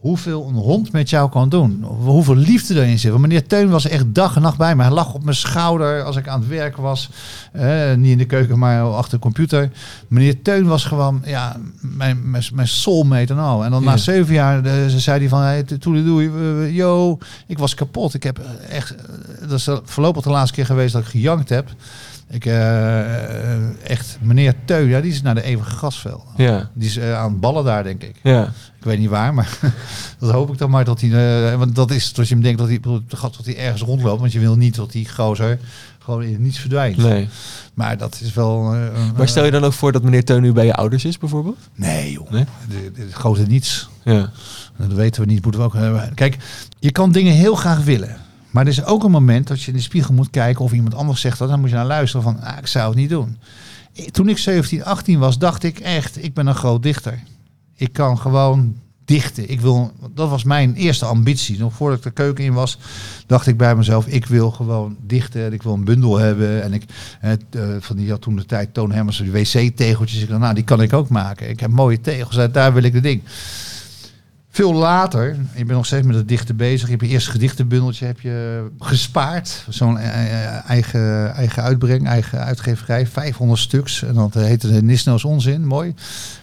[0.00, 1.82] hoeveel een hond met jou kan doen.
[1.84, 3.10] Hoeveel liefde erin zit.
[3.10, 4.82] Want meneer Teun was echt dag en nacht bij me.
[4.82, 7.10] Hij lag op mijn schouder als ik aan het werken was.
[7.52, 9.70] Eh, niet in de keuken, maar achter de computer.
[10.08, 13.64] Meneer Teun was gewoon ja, mijn, mijn, mijn soulmate en al.
[13.64, 13.90] En dan Ja.
[13.90, 15.40] na zeven jaar eh, ze zei hij van...
[15.42, 18.14] Hey, toeledoei, eh, yo, ik was kapot.
[18.14, 18.94] Ik heb echt...
[19.48, 21.68] Dat is voorlopig de laatste keer geweest dat ik gejankt heb.
[22.30, 22.46] Ik,
[23.84, 26.22] echt, meneer Teun, ja, die is naar de eeuwige gasveld.
[26.36, 26.70] Ja.
[26.74, 28.16] Die is aan het ballen daar, denk ik.
[28.22, 28.52] Ja.
[28.78, 29.58] Ik weet niet waar, maar
[30.18, 31.50] dat hoop ik dan maar dat hij.
[31.52, 34.20] eh, want dat is dat je hem denkt dat hij, dat hij ergens rondloopt.
[34.20, 35.58] Want je wil niet dat die gozer
[35.98, 36.96] gewoon in het niets verdwijnt.
[36.96, 37.28] Nee.
[37.74, 38.74] Maar dat is wel.
[38.74, 41.04] eh, een- Maar stel je dan ook voor dat meneer Teun nu bij je ouders
[41.04, 41.58] is, bijvoorbeeld?
[41.74, 42.30] Nee, joh.
[42.30, 42.44] Nee?
[42.68, 43.88] De, de, grote niets.
[44.04, 44.30] Ja.
[44.76, 45.42] Dat weten we niet.
[45.42, 46.14] Moeten we ook hebben.
[46.14, 46.36] Kijk,
[46.78, 48.16] je kan dingen heel graag willen.
[48.50, 50.94] Maar er is ook een moment dat je in de spiegel moet kijken of iemand
[50.94, 51.48] anders zegt dat.
[51.48, 53.36] Dan moet je naar luisteren van, ah, ik zou het niet doen.
[54.10, 57.18] Toen ik 17, 18 was, dacht ik echt, ik ben een groot dichter.
[57.78, 59.50] Ik kan gewoon dichten.
[59.50, 61.58] Ik wil, dat was mijn eerste ambitie.
[61.58, 62.78] Nog voordat ik de keuken in was,
[63.26, 65.44] dacht ik bij mezelf, ik wil gewoon dichten.
[65.44, 66.62] En ik wil een bundel hebben.
[66.62, 66.84] En ik,
[67.20, 67.32] eh,
[67.80, 70.22] van die had toen de tijd Toon Hemmers, wc-tegeltjes.
[70.22, 71.48] Ik dacht, nou, die kan ik ook maken.
[71.48, 73.22] Ik heb mooie tegels, daar wil ik het ding.
[74.50, 76.84] Veel later, je bent nog steeds met het dichten bezig.
[76.84, 79.64] Je hebt je eerste gedichtenbundeltje heb je gespaard.
[79.68, 83.06] Zo'n eh, eh, eigen, eigen uitbreng, eigen uitgeverij.
[83.06, 84.02] 500 stuks.
[84.02, 85.66] En dat heette de Nisno's Onzin.
[85.66, 85.94] Mooi.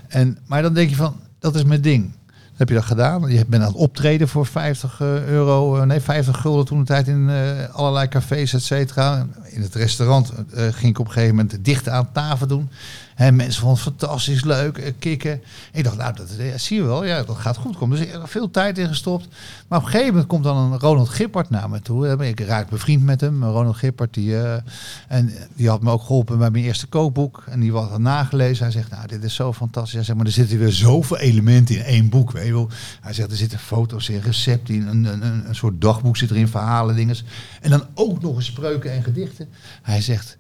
[0.08, 2.12] En, maar dan denk je van, dat is mijn ding.
[2.56, 3.32] Heb je dat gedaan.
[3.32, 5.76] Je bent aan het optreden voor 50 eh, euro.
[5.78, 9.28] eh, Nee, 50 gulden toen de tijd in eh, allerlei cafés, et cetera.
[9.44, 12.70] In het restaurant ging ik op een gegeven moment dichten aan tafel doen.
[13.16, 15.42] En mensen vonden het fantastisch leuk, eh, kikken.
[15.72, 17.98] Ik dacht, nou, dat eh, zie je wel, ja, dat gaat goed komen.
[17.98, 19.28] Dus ik heb veel tijd in gestopt.
[19.68, 22.28] Maar op een gegeven moment komt dan Ronald Gippert naar me toe.
[22.28, 24.14] Ik raak bevriend met hem, Ronald Gippert.
[24.14, 24.62] Die, eh,
[25.08, 27.44] en die had me ook geholpen bij mijn eerste kookboek.
[27.48, 28.64] En die had nagelezen.
[28.64, 29.94] Hij zegt, nou, dit is zo fantastisch.
[29.94, 32.32] Hij zegt, maar er zitten weer zoveel elementen in één boek.
[32.32, 32.70] Weet je wel.
[33.02, 36.32] Hij zegt, er zitten foto's in, recepten in, een, een, een, een soort dagboek zit
[36.32, 37.16] erin, verhalen, dingen.
[37.62, 39.48] En dan ook nog eens spreuken en gedichten.
[39.82, 40.38] Hij zegt,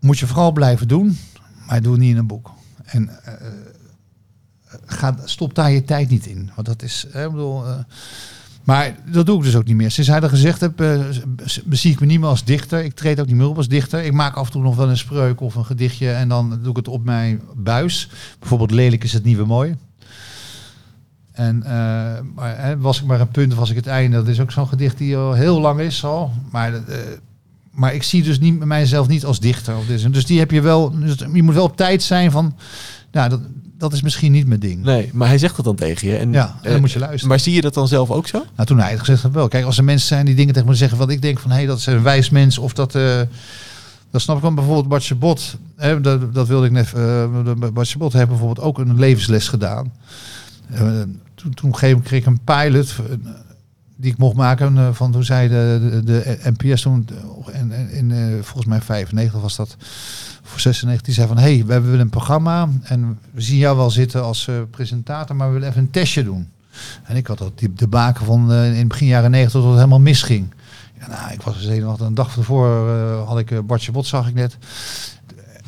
[0.00, 1.18] moet je vooral blijven doen,
[1.66, 2.50] maar doe het niet in een boek.
[2.84, 3.34] En eh,
[4.86, 6.50] ga, stop daar je tijd niet in.
[6.54, 7.78] Want dat is, eh, bedoel, eh,
[8.64, 9.90] maar dat doe ik dus ook niet meer.
[9.90, 11.00] Sinds hij dat gezegd heeft, eh,
[11.64, 12.84] bezie ik me niet meer als dichter.
[12.84, 14.04] Ik treed ook niet meer op als dichter.
[14.04, 16.70] Ik maak af en toe nog wel een spreuk of een gedichtje en dan doe
[16.70, 18.08] ik het op mijn buis.
[18.38, 19.76] Bijvoorbeeld lelijk is het nieuwe mooi.
[21.32, 24.16] En eh, maar, was ik maar een punt, was ik het einde.
[24.16, 26.32] Dat is ook zo'n gedicht die al heel lang is al.
[26.50, 26.96] Maar, eh,
[27.80, 29.76] maar ik zie dus niet, mijzelf niet als dichter.
[29.76, 30.12] Of dit.
[30.12, 30.90] Dus die heb je wel.
[31.00, 32.56] Dus je moet wel op tijd zijn van.
[33.12, 33.40] Nou, dat,
[33.78, 34.82] dat is misschien niet mijn ding.
[34.82, 36.16] Nee, maar hij zegt dat dan tegen je.
[36.16, 37.28] En, Ja, dan eh, moet je luisteren.
[37.28, 38.44] Maar zie je dat dan zelf ook zo?
[38.56, 39.48] Nou, toen hij het gezegd had wel.
[39.48, 41.56] Kijk, als er mensen zijn die dingen tegen me zeggen wat ik denk van hé,
[41.56, 42.94] hey, dat is een wijs mens of dat.
[42.94, 43.20] eh
[44.10, 44.54] dat snap ik wel.
[44.54, 45.56] Bijvoorbeeld Bartje Bot.
[45.76, 46.92] Hè, dat, dat wilde ik net.
[46.96, 49.92] Uh, Bartje Bot heeft bijvoorbeeld ook een levensles gedaan.
[50.72, 51.00] Uh,
[51.34, 53.16] toen, toen kreeg ik een pilot uh,
[54.00, 57.08] die ik mocht maken uh, van toen zei de, de, NPS toen
[57.90, 59.76] in uh, volgens mij 95 was dat
[60.42, 63.90] voor 96 die zei van hey we hebben een programma en we zien jou wel
[63.90, 66.48] zitten als uh, presentator maar we willen even een testje doen
[67.04, 69.78] en ik had dat die, de baken van uh, in begin jaren 90 tot het
[69.78, 70.54] helemaal misging
[70.98, 74.28] ja, nou, ik was er zenuwachtig een dag ervoor uh, had ik Bartje Bot zag
[74.28, 74.58] ik net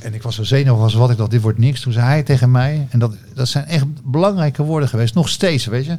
[0.03, 1.81] en ik was zo zenuwachtig wat ik dacht, dit wordt niks.
[1.81, 5.67] Toen zei hij tegen mij, en dat, dat zijn echt belangrijke woorden geweest, nog steeds,
[5.67, 5.97] weet je.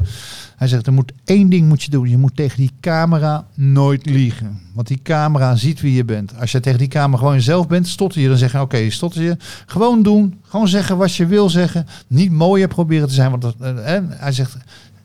[0.64, 2.10] Hij zegt, er moet één ding moet je doen.
[2.10, 4.60] Je moet tegen die camera nooit liegen.
[4.74, 6.40] Want die camera ziet wie je bent.
[6.40, 8.28] Als je tegen die camera gewoon jezelf bent, stotter je.
[8.28, 9.38] Dan zeg je, oké, stotter je.
[9.66, 10.40] Gewoon doen.
[10.44, 11.88] Gewoon zeggen wat je wil zeggen.
[12.08, 13.30] Niet mooier proberen te zijn.
[13.30, 14.58] Want dat, eh, hij zegt,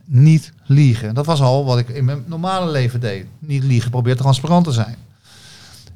[0.04, 1.14] niet liegen.
[1.14, 3.24] Dat was al wat ik in mijn normale leven deed.
[3.38, 4.96] Niet liegen, probeer transparant te zijn.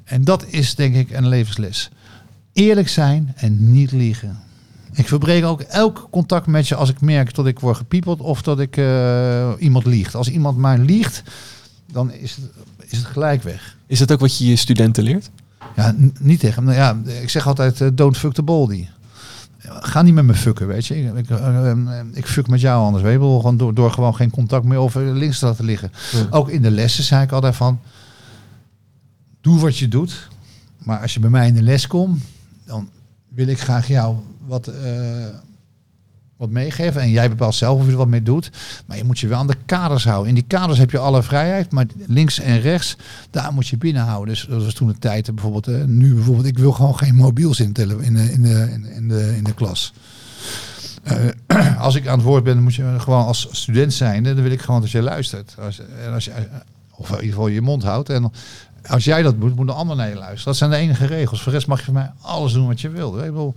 [0.05, 1.90] En dat is denk ik een levensles
[2.53, 4.38] eerlijk zijn en niet liegen.
[4.92, 8.42] Ik verbreek ook elk contact met je als ik merk dat ik word gepiepeld of
[8.42, 10.14] dat ik eh, iemand liegt.
[10.14, 11.22] Als iemand maar liegt,
[11.92, 12.44] dan is het,
[12.90, 13.76] is het gelijk weg.
[13.87, 15.31] Is dat ook wat je je studenten leert?
[15.76, 16.64] Ja, niet tegen hem.
[16.64, 18.87] Nou ja, ik zeg altijd, eh, don't fuck the baldy.
[19.59, 21.02] Ga niet met me fucken, weet je.
[21.02, 21.72] Ik, ik, eh,
[22.12, 23.18] ik fuck met jou anders, weet je.
[23.18, 25.92] Gewoon door, door gewoon geen contact meer of eh, links te laten liggen.
[26.12, 26.26] Ja.
[26.31, 27.81] Ook in de lessen zei ik altijd van,
[29.40, 30.28] doe wat je doet.
[30.78, 32.22] Maar als je bij mij in de les komt,
[32.64, 32.88] dan
[33.35, 34.16] wil ik graag jou
[34.47, 35.27] wat, eh,
[36.37, 37.01] wat meegeven.
[37.01, 38.51] En jij bepaalt zelf of je er wat mee doet.
[38.87, 40.29] Maar je moet je wel aan de kaders houden.
[40.29, 41.73] In die kaders heb je alle vrijheid.
[41.73, 42.97] Maar links en rechts,
[43.31, 44.35] daar moet je binnenhouden.
[44.35, 45.29] Dus dat was toen de tijd.
[45.29, 48.33] eh, Bijvoorbeeld, eh, nu bijvoorbeeld, ik wil gewoon geen mobiels in, in, de, in, de,
[48.95, 49.92] in, de- in, de, klas.
[51.79, 54.23] Als ik aan het woord ben, moet je gewoon als student zijn.
[54.23, 55.55] Dan wil ik gewoon dat je luistert.
[55.59, 56.33] Als, en als je,
[56.90, 58.09] of in ieder geval je mond houdt.
[58.11, 58.33] En
[58.87, 60.45] als jij dat moet, moet de ander naar je luisteren.
[60.45, 61.42] Dat zijn de enige regels.
[61.42, 63.18] Voor de rest mag je van mij alles doen wat je wil.
[63.18, 63.55] Ik bedoel,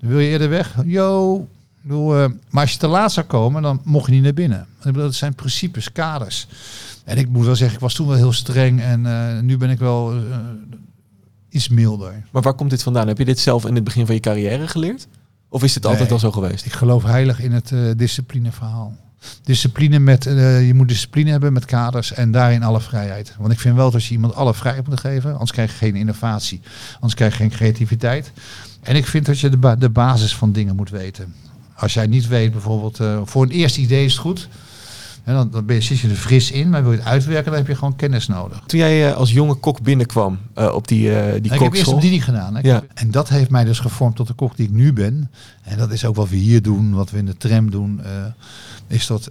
[0.00, 0.74] wil je eerder weg?
[0.84, 1.46] Yo.
[1.82, 4.60] Bedoel, eh, maar als je te laat zou komen, dan mocht je niet naar binnen.
[4.60, 6.46] Ik bedoel, dat zijn principes, kaders.
[7.04, 8.80] En ik moet wel zeggen, ik was toen wel heel streng.
[8.80, 10.18] En eh, nu ben ik wel eh,
[11.48, 12.24] iets milder.
[12.30, 13.08] Maar waar komt dit vandaan?
[13.08, 15.06] Heb je dit zelf in het begin van je carrière geleerd?
[15.48, 16.64] Of is dit altijd al zo geweest?
[16.64, 18.96] Ik geloof heilig in het disciplineverhaal.
[19.42, 23.34] Discipline met, eh, je moet discipline hebben met kaders en daarin alle vrijheid.
[23.38, 25.76] Want ik vind wel dat als je iemand alle vrijheid moet geven, anders krijg je
[25.76, 26.60] geen innovatie,
[26.94, 28.32] anders krijg je geen creativiteit.
[28.82, 31.34] En ik vind dat je de, de basis van dingen moet weten.
[31.74, 34.48] Als jij niet weet, bijvoorbeeld, eh, voor een eerste idee is het goed.
[35.30, 37.44] En dan, dan ben je, zit je er fris in, maar wil je het uitwerken,
[37.44, 38.62] dan heb je gewoon kennis nodig.
[38.66, 41.60] Toen jij eh, als jonge kok binnenkwam eh, op die, eh die ik heb eerst
[41.60, 41.92] kokschool.
[41.92, 42.54] een bediening gedaan.
[42.54, 42.60] hè.
[42.62, 42.82] Ja.
[42.94, 45.30] En dat heeft mij dus gevormd tot de kok die ik nu ben.
[45.62, 48.00] En dat is ook wat we hier doen, wat we in de tram doen.
[48.86, 49.30] is dat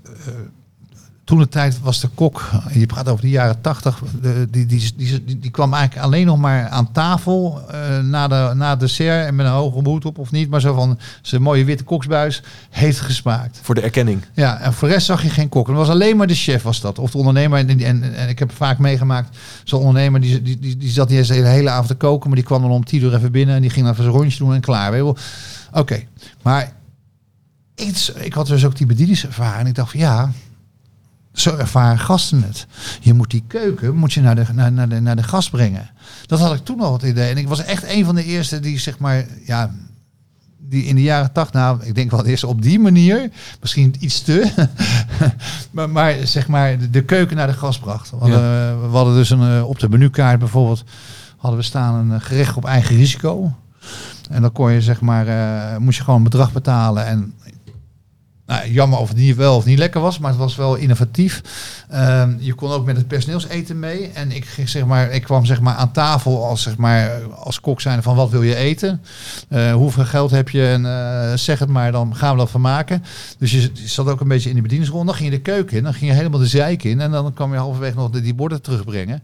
[1.29, 4.01] toen de tijd was de kok, je praat over de jaren tachtig,
[4.49, 8.51] die, die, die, die, die kwam eigenlijk alleen nog maar aan tafel eh, na, de,
[8.55, 11.41] na het dessert en met een hoge hoed op of niet, maar zo van zijn
[11.41, 13.59] mooie witte koksbuis heeft gesmaakt.
[13.61, 14.25] Voor de erkenning.
[14.33, 15.67] Ja, en voor de rest zag je geen kok.
[15.67, 16.99] Het was alleen maar de chef was dat.
[16.99, 17.59] Of de ondernemer.
[17.59, 21.17] En, en, en ik heb vaak meegemaakt, zo'n ondernemer die, die, die, die zat niet
[21.17, 23.55] eens de hele, avond te koken, maar die kwam dan om tien uur even binnen
[23.55, 25.03] en die ging dan even zijn rondje doen en klaar.
[25.73, 26.03] Oké,
[26.41, 26.71] maar
[27.75, 29.67] iets, ik had dus ook die bedieningservaring.
[29.67, 30.31] Ik dacht van ja,
[31.39, 32.67] zo ervaren gasten het.
[33.01, 35.89] Je moet die keuken moet je naar, de, naar, naar, de, naar de gast brengen.
[36.25, 37.29] Dat had ik toen al het idee.
[37.29, 39.71] En ik was echt een van de eerste die zeg maar, ja,
[40.69, 43.29] die in de jaren tachtig, nou, ik denk wel eerst op die manier,
[43.61, 44.51] misschien iets te,
[45.71, 48.09] maar, maar zeg maar de, de keuken naar de gast bracht.
[48.09, 50.83] We hadden, we hadden dus een, eh, op de menukaart bijvoorbeeld,
[51.37, 53.53] hadden we staan een eh, gerecht op eigen risico.
[54.29, 57.33] En dan kon je zeg maar, eh, moest je gewoon een bedrag betalen en
[58.49, 61.41] nou, jammer of het niet wel of niet lekker was, maar het was wel innovatief.
[61.89, 64.09] Ehm, je kon ook met het personeelseten mee.
[64.13, 67.59] En ik, ging, zeg maar, ik kwam zeg maar, aan tafel als, zeg maar, als
[67.59, 69.01] kok zijn van wat wil je eten?
[69.47, 70.67] Eh, hoeveel geld heb je?
[70.67, 73.03] En eh, zeg het maar, dan gaan we dat van maken.
[73.37, 75.05] Dus je, zat ook een beetje in de bedieningsrol.
[75.05, 77.01] Dan ging je de keuken in, dan ging je helemaal de zeik in.
[77.01, 79.23] En dan kwam je halverwege nog de, die borden terugbrengen.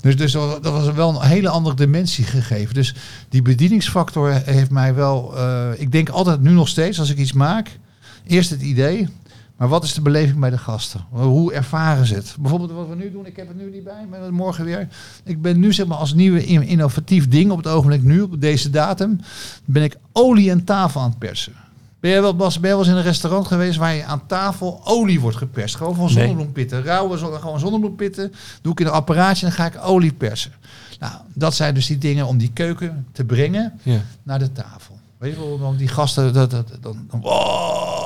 [0.00, 2.74] Dus, dus dat dat was wel een hele andere dimensie gegeven.
[2.74, 2.94] Dus
[3.28, 5.36] die bedieningsfactor heeft mij wel...
[5.36, 7.78] eh, ik denk altijd nu nog steeds, als ik iets maak...
[8.26, 9.08] Eerst het idee,
[9.56, 11.04] maar wat is de beleving bij de gasten?
[11.10, 12.36] Hoe ervaren ze het?
[12.40, 14.88] Bijvoorbeeld wat we nu doen, ik heb het nu niet bij, maar morgen weer.
[15.24, 18.40] Ik ben nu zeg maar als nieuwe in- innovatief ding op het ogenblik nu, op
[18.40, 19.20] deze datum,
[19.64, 21.52] ben ik olie en tafel aan het persen.
[22.00, 24.26] Ben jij wel, Bas, ben jij wel eens in een restaurant geweest waar je aan
[24.26, 25.76] tafel olie wordt geperst?
[25.76, 26.12] Gewoon van Nee.
[26.14, 28.32] zonnebloempitten, rauwe zon, gewoon zonnebloempitten.
[28.62, 30.52] Doe ik in een apparaatje en dan ga ik olie persen.
[31.00, 34.00] Nou, dat zijn dus die dingen om die keuken te brengen Ja.
[34.22, 34.98] naar de tafel.
[35.18, 38.03] Weet je wel, die gasten, dat, dat, dan, dan, wow.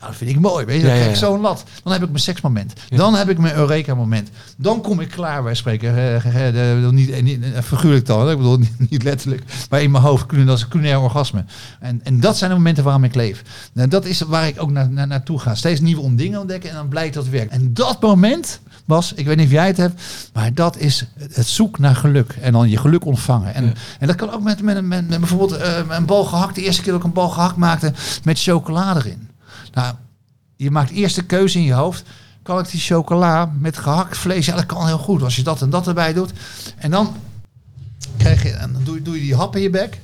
[0.00, 0.64] Ja, dat vind ik mooi.
[0.64, 1.28] Weet je, dan Ja, ja, krijg ik ja.
[1.28, 1.64] zo'n lat.
[1.82, 2.72] Dan heb ik mijn seksmoment.
[2.88, 4.28] Dan heb ik mijn Eureka-moment.
[4.56, 5.96] Dan kom ik klaar, wij spreken.
[5.96, 8.58] eh, niet, eh, niet, eh, figuurlijk dan, ik bedoel
[8.90, 9.42] niet, letterlijk.
[9.70, 11.44] Maar in mijn hoofd, kunnen dat is een culinair orgasme.
[11.80, 13.42] En, en dat zijn de momenten waarom ik leef.
[13.72, 15.54] Nou, dat is waar ik ook naar, naar, naartoe ga.
[15.54, 17.52] Steeds nieuwe dingen ontdekken en dan blijkt dat het werkt.
[17.52, 21.46] En dat moment, Bas, ik weet niet of jij het hebt, maar dat is het
[21.46, 22.36] zoek naar geluk.
[22.40, 23.54] En dan je geluk ontvangen.
[23.54, 23.72] En, Ja.
[23.98, 26.54] en dat kan ook met, met, met, met bijvoorbeeld eh, een bal gehakt.
[26.54, 27.92] De eerste keer dat ik een bal gehakt maakte
[28.24, 29.27] met chocolade erin.
[29.78, 29.94] Nou,
[30.56, 32.02] je maakt eerst de keuze in je hoofd.
[32.42, 34.46] Kan ik die chocola met gehakt vlees?
[34.46, 35.22] Ja, dat kan heel goed.
[35.22, 36.32] Als je dat en dat erbij doet.
[36.76, 37.16] En dan,
[38.16, 40.00] krijg je, en dan doe, je- doe je die hap in je bek.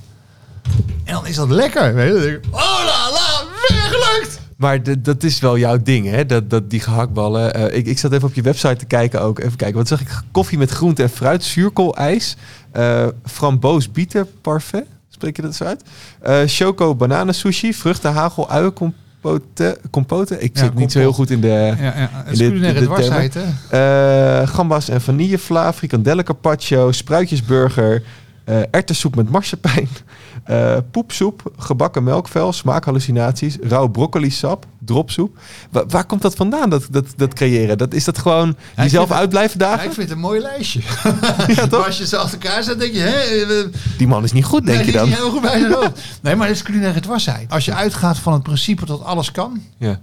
[1.03, 1.93] En dan is dat lekker.
[1.95, 4.39] Weet oh la la, weer gelukt.
[4.57, 6.25] Maar dat is wel jouw ding, hè?
[6.25, 7.53] Dat, dat, die gehaktballen.
[7.53, 9.39] Eh, ik, ik zat even op je website te kijken ook.
[9.39, 10.21] Even kijken, wat zag ik?
[10.31, 12.35] Koffie met groente en fruit, zuurkoolijs,
[12.71, 14.85] eh framboos bieten parfait.
[15.09, 15.83] Spreek je dat zo uit?
[16.21, 18.49] Eh choco bananen sushi, vruchten, hagel,
[19.25, 19.77] uienkompoten.
[19.91, 20.43] Compoten.
[20.43, 21.47] Ik Ja, zit niet zo heel goed in de...
[21.47, 22.09] Ja, ja.
[22.11, 23.33] Het is dit- culinaire dit dwarsheid,
[23.69, 24.41] hè?
[24.41, 28.03] Eh, gambas en vanillevla, frikandellen carpaccio, spruitjesburger,
[28.45, 29.87] eh erwtensoep met marsepein,
[30.43, 35.37] eh, poepsoep, gebakken melkvel, smaakhallucinaties, rauw broccolisap, dropsoep.
[35.71, 37.77] Wa- waar komt dat vandaan, dat, dat, dat creëren?
[37.77, 39.85] Dat, is dat gewoon jezelf vind uit blijven Ja, dagen?
[39.85, 40.79] ik vind het een mooi lijstje.
[41.55, 41.85] Ja, toch?
[41.85, 43.65] Als je ze achter elkaar zet, denk je, hè, eh,
[43.97, 45.09] Die man is niet goed, denk nee, je die dan?
[45.09, 45.99] is niet helemaal goed bij zijn hoofd.
[46.21, 47.51] Nee, maar dat is culinaire dwarsheid.
[47.51, 49.99] Als je uitgaat van het principe dat alles kan, Ja.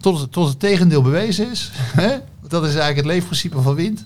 [0.00, 2.08] tot, het- tot het tegendeel bewezen is, hè,
[2.48, 4.04] dat is eigenlijk het leefprincipe van wind,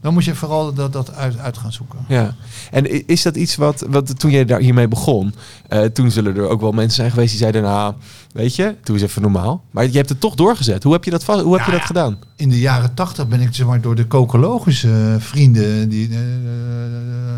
[0.00, 1.98] dan moet je vooral dat, dat uit, uit gaan zoeken.
[2.08, 2.34] Ja,
[2.70, 5.34] en is dat iets wat, wat toen jij daar hiermee begon,
[5.68, 7.94] eh, toen zullen er ook wel mensen zijn geweest die zeiden, nou,
[8.32, 9.64] weet je, doe eens even normaal.
[9.70, 10.82] Maar je hebt het toch doorgezet.
[10.82, 12.18] Hoe heb je dat, vast, hoe heb je Ja, dat gedaan?
[12.38, 16.18] In de jaren tachtig ben ik zeg maar, door de cocologische vrienden, die, eh,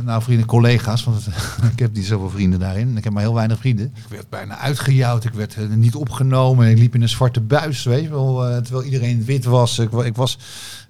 [0.04, 1.26] nou vrienden, collega's, want
[1.72, 2.96] ik heb niet zoveel vrienden daarin.
[2.96, 3.92] Ik heb maar heel weinig vrienden.
[3.94, 6.68] Ik werd bijna uitgejouwd, ik werd eh, niet opgenomen.
[6.68, 9.78] Ik liep in een zwarte buis, weet je wel, eh, terwijl iedereen wit was.
[9.78, 10.38] Ik, ik was,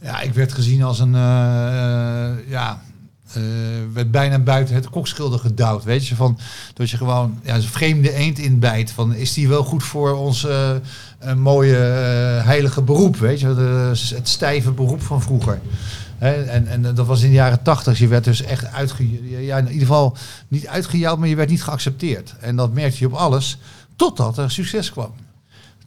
[0.03, 1.13] ja, ik werd gezien als een,
[2.47, 2.83] ja,
[3.93, 6.39] werd bijna buiten het kokschilder gedouwd, weet je, van
[6.75, 8.91] dat je gewoon ja, een vreemde eend inbijt.
[8.91, 10.47] Van is die wel goed voor ons
[11.19, 13.47] een mooie eh, heilige beroep, weet je,
[14.15, 15.61] het stijve beroep van vroeger.
[16.19, 17.99] En, en dat was in de jaren tachtig.
[17.99, 20.17] Je werd dus echt uitge, ja, in ieder geval
[20.49, 22.35] niet uitgejouwd, maar je werd niet geaccepteerd.
[22.41, 23.59] En dat merkte je op alles,
[23.97, 25.13] totdat er succes kwam.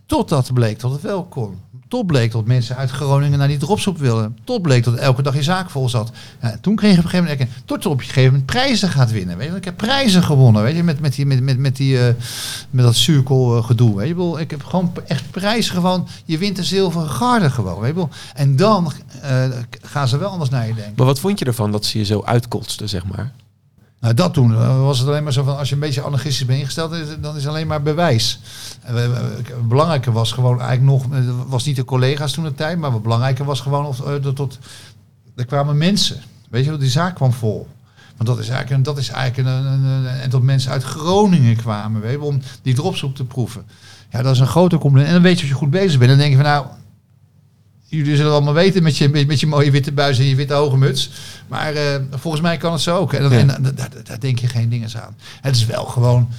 [0.05, 1.59] Totdat bleek dat het wel kon.
[1.91, 4.37] Tot bleek dat mensen uit Groningen naar die dropsoep wilden.
[4.43, 6.11] Tot bleek dat elke dag je zaak vol zat.
[6.41, 7.57] Ja, toen kreeg je op een gegeven moment...
[7.65, 9.37] Tot op een gegeven moment prijzen gaat winnen.
[9.37, 9.55] Weet je?
[9.55, 10.63] Ik heb prijzen gewonnen.
[10.63, 10.83] Weet je?
[10.83, 12.13] Met, met, die, met, met, met, die, eh,
[12.69, 13.95] met dat cirkel eh, gedoe.
[13.95, 14.09] Weet?
[14.09, 16.07] Ik, ik heb gewoon echt prijzen gewoon.
[16.25, 17.79] Je wint een zilveren garde gewoon.
[17.79, 18.07] Weet je?
[18.33, 19.49] En dan eh,
[19.81, 20.93] gaan ze wel anders naar je denken.
[20.95, 23.31] Maar wat vond je ervan dat ze je zo uitkotsten, zeg maar?
[24.01, 26.45] Nou, dat toen eh, was het alleen maar zo van als je een beetje anarchistisch
[26.45, 28.39] bent ingesteld, dan is alleen maar bewijs.
[28.81, 29.15] En we- we-
[29.53, 33.03] Het belangrijke was gewoon eigenlijk nog, was niet de collega's toen de tijd, maar wat
[33.03, 34.59] belangrijker was gewoon of, eh, dat tot,
[35.35, 36.21] er kwamen mensen.
[36.49, 37.67] Weet je die zaak kwam vol.
[38.17, 42.11] Want dat is eigenlijk, dat is eigenlijk een, en dat mensen uit Groningen kwamen, weet
[42.11, 43.65] je, om die dropsoep te proeven.
[44.11, 45.07] Ja, dat is een grote compliment.
[45.07, 46.09] En dan weet je of je goed bezig bent.
[46.09, 46.65] Dan denk je van nou,
[47.97, 50.53] jullie zullen allemaal weten met je, met, met je mooie witte buis en je witte
[50.53, 51.09] hoge muts.
[51.47, 53.13] Maar eh, volgens mij kan het zo ook.
[53.13, 53.37] En, dan- Ja.
[53.39, 55.15] en dan- daar, daar- daar denk je geen dingen aan.
[55.41, 56.29] Het is wel gewoon.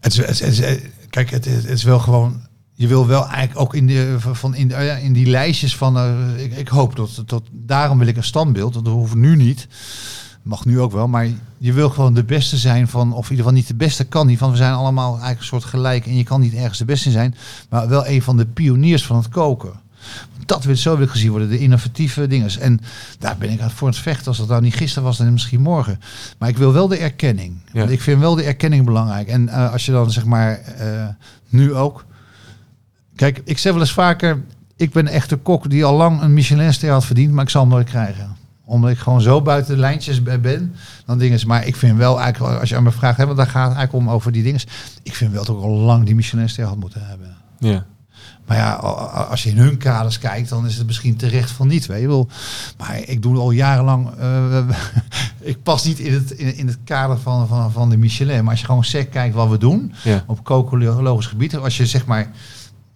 [0.00, 2.46] Het is, het is- het is- kijk, het is, het is wel gewoon.
[2.74, 5.96] Je wil wel eigenlijk ook in, de, van in, de, ja, in die lijstjes van.
[5.96, 7.42] eh, ik, ik hoop dat, dat.
[7.52, 8.74] Daarom wil ik een standbeeld.
[8.74, 9.66] Dat hoeft nu niet.
[10.48, 11.08] Mag nu ook wel.
[11.08, 13.12] Maar je wil gewoon de beste zijn van.
[13.12, 14.38] Of in ieder geval niet de beste kan niet.
[14.38, 16.06] Van we zijn allemaal eigenlijk een soort gelijk.
[16.06, 17.34] En je kan niet ergens de beste zijn.
[17.68, 19.72] Maar wel een van de pioniers van het koken.
[20.46, 22.60] Dat wil zo wil ik gezien worden, de innovatieve dingen.
[22.60, 22.80] En
[23.18, 24.26] daar ben ik aan voor het vechten.
[24.26, 26.00] Als dat nou niet gisteren was, dan misschien morgen.
[26.38, 27.56] Maar ik wil wel de erkenning.
[27.72, 27.78] Ja.
[27.78, 29.28] Want ik vind wel de erkenning belangrijk.
[29.28, 31.06] En eh, als je dan zeg maar eh,
[31.48, 32.04] nu ook.
[33.16, 34.42] Kijk, ik zeg wel eens vaker.
[34.76, 37.60] Ik ben echt de kok die al lang een Michelinster had verdiend, maar ik zal
[37.60, 38.37] hem nooit krijgen
[38.68, 40.74] omdat ik gewoon zo buiten de lijntjes be- ben.
[41.06, 41.46] Dan dingen.
[41.46, 43.76] Maar ik vind wel eigenlijk, als je aan me vraagt, hè, want daar gaat het
[43.76, 44.60] eigenlijk om over die dingen.
[45.02, 47.36] Ik vind wel dat ik al lang die Michelinster had moeten hebben.
[47.58, 47.86] Ja.
[48.46, 48.72] Maar ja,
[49.30, 51.86] als je in hun kaders kijkt, dan is het misschien terecht van niet.
[51.86, 52.28] Weet je wel.
[52.78, 54.10] Maar ik doe al jarenlang.
[54.18, 54.58] eh,
[55.40, 58.40] ik pas niet in het, in, in het kader van, van, van de Michelin.
[58.42, 60.24] Maar als je gewoon sec kijkt wat we doen Ja.
[60.26, 61.56] op cocologisch gebied.
[61.56, 62.30] Als je zeg maar.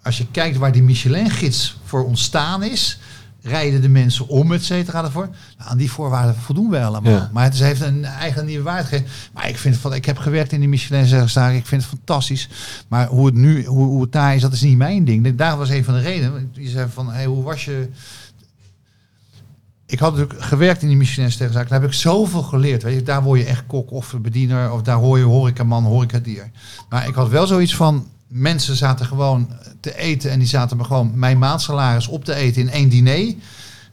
[0.02, 3.00] Als je kijkt waar die Michelin-gids voor ontstaan is.
[3.44, 5.28] Rijden de mensen om, et cetera, daarvoor.
[5.59, 7.12] Nou, aan die voorwaarden voldoen wij allemaal.
[7.12, 7.31] Ja.
[7.33, 9.07] Maar het is, heeft een eigen nieuwe waarde gegeven.
[9.33, 11.52] Maar ik vind van, ik heb gewerkt in die Michelin staan.
[11.52, 12.48] Ik vind het fantastisch.
[12.88, 15.37] Maar hoe het nu, hoe, hoe het daar is, dat is niet mijn ding.
[15.37, 16.50] Daar was een van de redenen.
[16.52, 17.88] Je zei van, hey, hoe was je?
[19.87, 21.68] Ik had natuurlijk gewerkt in die Michelin-sterrenzaak.
[21.68, 22.83] Daar heb ik zoveel geleerd.
[22.83, 24.72] Weet je, daar word je echt kok of bediener.
[24.72, 26.50] Of daar hoor je horecaman, horecadier.
[26.88, 28.07] Maar ik had wel zoiets van...
[28.35, 29.49] Mensen zaten gewoon
[29.81, 30.31] te eten.
[30.31, 33.35] En die zaten me gewoon mijn maandsalaris op te eten in één diner.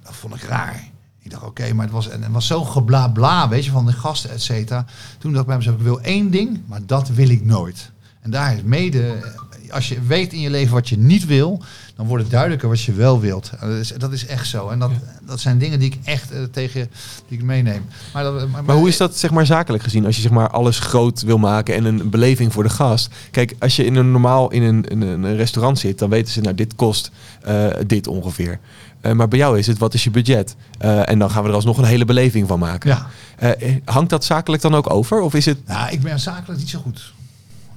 [0.03, 0.89] Dat vond ik raar.
[1.21, 3.91] Ik dacht, oké, maar het was, en het was zo geblabla, weet je, van de
[3.91, 4.85] gasten, et cetera.
[5.17, 7.91] Toen dacht ik bij mezelf, ik wil één ding, maar dat wil ik nooit.
[8.21, 9.33] En daar is mede,
[9.71, 11.61] als je weet in je leven wat je niet wil,
[11.95, 13.51] dan wordt het duidelijker wat je wel wilt.
[13.59, 14.69] En Dat is, dat is echt zo.
[14.69, 16.89] En dat, dat zijn dingen die ik echt eh, tegen,
[17.27, 17.85] die ik meeneem.
[18.13, 20.79] Maar, dat, Maar hoe is dat zeg maar zakelijk gezien als je zeg maar alles
[20.79, 23.09] groot wil maken en een beleving voor de gast?
[23.31, 26.41] Kijk, als je in een normaal in een, in een restaurant zit, dan weten ze
[26.41, 28.59] nou dit kost eh, dit ongeveer.
[29.01, 30.55] Eh, maar bij jou is het wat is je budget?
[30.77, 32.89] Eh, en dan gaan we er alsnog een hele beleving van maken.
[32.89, 33.07] Ja.
[33.35, 35.21] Eh, hangt dat zakelijk dan ook over?
[35.21, 37.13] Of is het Nou, ik ben zakelijk niet zo goed.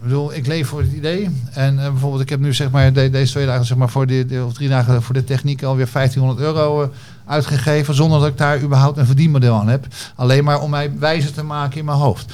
[0.03, 1.29] Ik bedoel, ik leef voor het idee.
[1.53, 4.07] En eh, bijvoorbeeld, ik heb nu zeg maar de- deze twee dagen, zeg maar voor
[4.07, 6.89] de, of drie dagen voor de techniek alweer 1500 euro eh,
[7.27, 7.95] uitgegeven.
[7.95, 9.87] Zonder dat ik daar überhaupt een verdienmodel aan heb.
[10.17, 12.33] Alleen maar om mij wijzer te maken in mijn hoofd.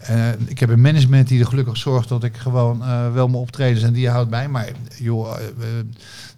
[0.00, 2.78] Eh, ik heb een management die er gelukkig zorgt dat ik gewoon
[3.12, 4.48] wel mijn optredens en die houdt bij.
[4.48, 5.34] Maar joh,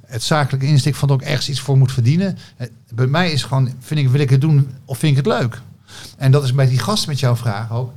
[0.06, 2.38] het zakelijke insteek van dat ik ergens iets voor moet verdienen.
[2.94, 5.60] Bij mij is gewoon, vind ik, wil ik het doen of vind ik het leuk?
[6.16, 7.92] En dat is bij die gast met jouw vraag ook.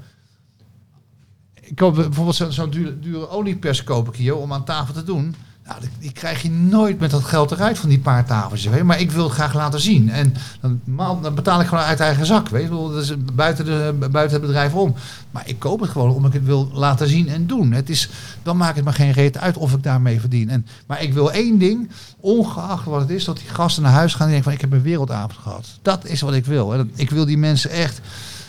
[1.64, 5.04] Ik koop bijvoorbeeld zo- zo'n dure, dure oliepers koop ik hier om aan tafel te
[5.04, 5.36] doen.
[5.68, 8.82] Nou, die, krijg je nooit met dat geld eruit van die paar tafeltjes.
[8.82, 10.10] Maar ik wil het graag laten zien.
[10.10, 12.50] En dan, betaal ik gewoon uit eigen zak.
[12.50, 12.70] Weet je.
[12.70, 14.94] Dat is buiten, de, buiten het bedrijf om.
[15.32, 17.72] Maar ik koop het gewoon omdat ik het wil laten zien en doen.
[17.72, 18.10] Het is,
[18.44, 20.50] dan maakt het me geen reet uit of ik daarmee verdien.
[20.50, 24.14] En, maar ik wil één ding, ongeacht wat het is, dat die gasten naar huis
[24.14, 25.68] gaan en denken van ik heb een wereldavond gehad.
[25.82, 26.86] Dat is wat ik wil.
[26.96, 28.02] Ik wil die mensen echt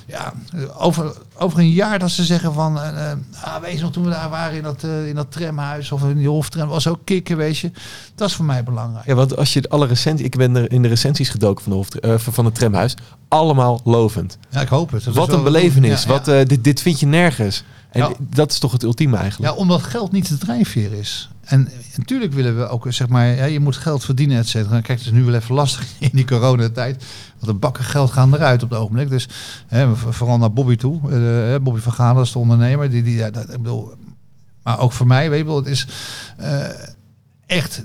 [0.06, 0.32] ja,
[0.78, 3.12] over, over een jaar dat ze zeggen van, eh,
[3.42, 6.16] ah, wees nog toen we daar waren in dat, eh, in dat tramhuis of in
[6.16, 7.70] die hoftram, was ook kicken, weet je.
[8.14, 9.06] Dat is voor mij belangrijk.
[9.06, 10.26] Ja, want als je alle recensies...
[10.26, 12.94] Ik ben er in de recensies gedoken van, de hof, van het tramhuis.
[13.28, 14.38] Allemaal lovend.
[14.50, 15.04] Ja, ik hoop het.
[15.04, 16.02] Dat Wat een belevenis.
[16.02, 17.64] Ja, Wat, dit, dit vind je nergens.
[17.90, 18.10] En Ja.
[18.18, 19.52] dat is toch het ultieme eigenlijk.
[19.52, 21.28] Ja, omdat geld niet de drijfveer is.
[21.44, 24.80] En natuurlijk willen we ook, zeg maar, je moet geld verdienen, et cetera.
[24.80, 27.04] Kijk, het is nu wel even lastig in die coronatijd.
[27.38, 29.08] Want de bakken geld gaan eruit op het ogenblik.
[29.08, 29.28] Dus
[29.66, 31.10] hè, vooral naar Bobby toe.
[31.10, 32.90] Eh, Bobby van Gaal, dat is de ondernemer.
[32.90, 33.92] Die, die, ja, dat, ik bedoel,
[34.62, 35.86] maar ook voor mij, weet je wel, het is
[36.36, 36.68] eh,
[37.46, 37.84] echt...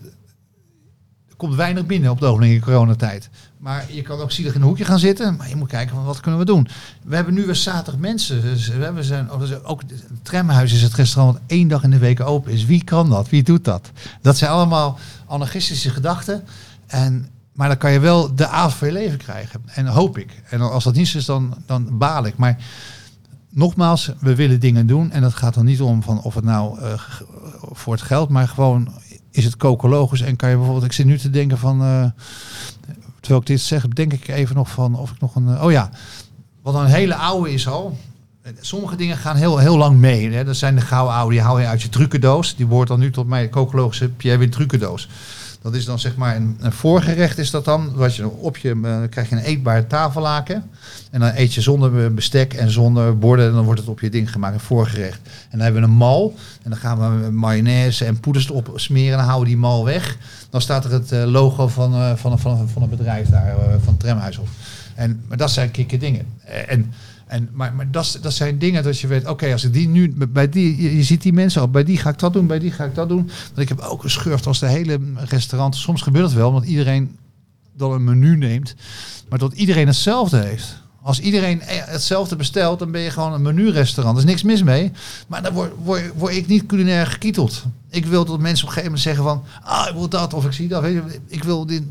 [1.40, 3.30] Komt weinig binnen op het ogenblik in coronatijd.
[3.58, 5.36] Maar je kan ook zielig in een hoekje gaan zitten.
[5.36, 6.68] Maar je moet kijken van wat kunnen we doen.
[7.04, 8.42] We hebben nu weer zaterdag mensen.
[8.42, 11.90] Dus we hebben zijn, oh, dus ook het tramhuis is het restaurant één dag in
[11.90, 12.66] de week open is.
[12.66, 13.30] Wie kan dat?
[13.30, 13.92] Wie doet dat?
[14.22, 16.44] Dat zijn allemaal anarchistische gedachten.
[16.88, 19.62] En, maar dan kan je wel de avond van je leven krijgen.
[19.66, 20.42] En hoop ik.
[20.50, 22.38] En als dat niet is, dan, dan baal ik.
[22.38, 22.58] Maar
[23.50, 25.12] nogmaals, we willen dingen doen.
[25.12, 27.02] En dat gaat er niet om van of het nou eh,
[27.62, 28.92] voor het geld, maar gewoon
[29.40, 30.22] is het cocologisch.
[30.22, 32.06] En kan je bijvoorbeeld, ik zit nu te denken van, eh,
[33.20, 35.72] terwijl ik dit zeg, denk ik even nog van of ik nog een, eh, oh
[35.72, 35.90] ja,
[36.62, 37.98] wat een hele oude is al.
[38.60, 40.32] Sommige dingen gaan heel, heel lang mee.
[40.32, 40.44] Hè.
[40.44, 42.56] Dat zijn de gouden oude, die haal je uit je trucendoos.
[42.56, 45.10] Die behoort dan nu tot mijn cocologische Pierre Win trucendoos.
[45.62, 47.94] Dat is dan zeg maar een, een voorgerecht is dat dan.
[47.96, 50.70] Wat je op je eh, krijg je een eetbare tafellaken.
[51.12, 53.48] En dan eet je zonder bestek en zonder borden.
[53.48, 55.20] En dan wordt het op je ding gemaakt, een voorgerecht.
[55.24, 56.36] En dan hebben we een mal.
[56.64, 59.12] En dan gaan we mayonaise en poeders erop smeren.
[59.12, 60.18] En dan houden we die mal weg.
[60.50, 63.94] Dan staat er het eh, logo van, eh, van, van, van het bedrijf daar, van
[63.94, 64.48] het tramhuis op.
[65.00, 66.26] En, maar dat zijn kikke dingen.
[66.68, 66.94] En,
[67.28, 70.50] en, maar maar dat, zijn dingen dat je weet, oké, als ik die nu bij
[70.50, 72.86] die, je, ziet die mensen al, bij die ga ik dat doen, bij die ga
[72.86, 73.30] ik dat doen.
[73.48, 75.76] Want ik heb ook geschurft als de hele restaurant.
[75.76, 77.18] Soms gebeurt het wel, want iedereen
[77.76, 78.76] dan een menu neemt,
[79.30, 80.82] maar dat iedereen hetzelfde heeft.
[81.02, 84.18] Als iedereen eh, hetzelfde bestelt, dan ben je gewoon een menurestaurant.
[84.18, 84.92] Er is niks mis mee.
[85.28, 87.64] Maar dan word, word, word ik niet culinair gekieteld.
[87.90, 89.44] Ik wil dat mensen op een gegeven moment zeggen van...
[89.62, 90.84] Ah, ik wil dat of ik zie dat.
[91.28, 91.84] Ik wil dit...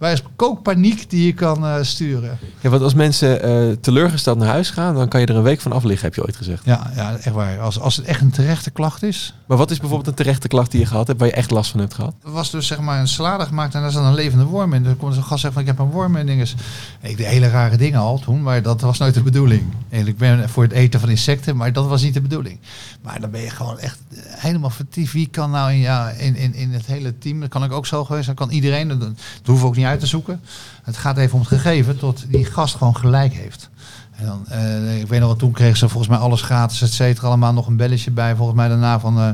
[0.00, 2.38] Is kookpaniek die je kan eh, sturen.
[2.60, 5.60] Ja, want als mensen eh, teleurgesteld naar huis gaan, dan kan je er een week
[5.60, 6.64] van afliggen, heb je ooit gezegd.
[6.64, 7.60] Ja, ja echt waar.
[7.60, 9.34] Als, als het echt een terechte klacht is.
[9.46, 11.70] Maar wat is bijvoorbeeld een terechte klacht die je gehad hebt, waar je echt last
[11.70, 12.14] van hebt gehad?
[12.24, 14.82] Er was dus zeg maar een salade gemaakt en daar zat een levende worm in.
[14.82, 16.54] Dan kon zo'n gast zeggen van ik heb een worm en dinges.
[17.00, 19.62] Ik deed hele rare dingen al toen, maar dat was nooit de bedoeling.
[19.88, 22.58] En ik ben voor het eten van insecten, maar dat was niet de bedoeling.
[23.02, 25.12] Maar dan ben je gewoon echt eh, helemaal vertiefd.
[25.12, 27.86] Wie kan nou in, ja, in, in, in het hele team, dat kan ik ook
[27.86, 28.98] zo geweest, dan kan iedereen, dat,
[29.42, 30.40] we ook niet uit te zoeken.
[30.82, 33.70] Het gaat even om het gegeven tot die gast gewoon gelijk heeft.
[34.10, 36.92] En dan, eh, ik weet nog wat, toen kregen ze volgens mij alles gratis, et
[36.92, 37.26] cetera.
[37.26, 39.18] Allemaal nog een belletje bij, volgens mij daarna van...
[39.18, 39.28] eh,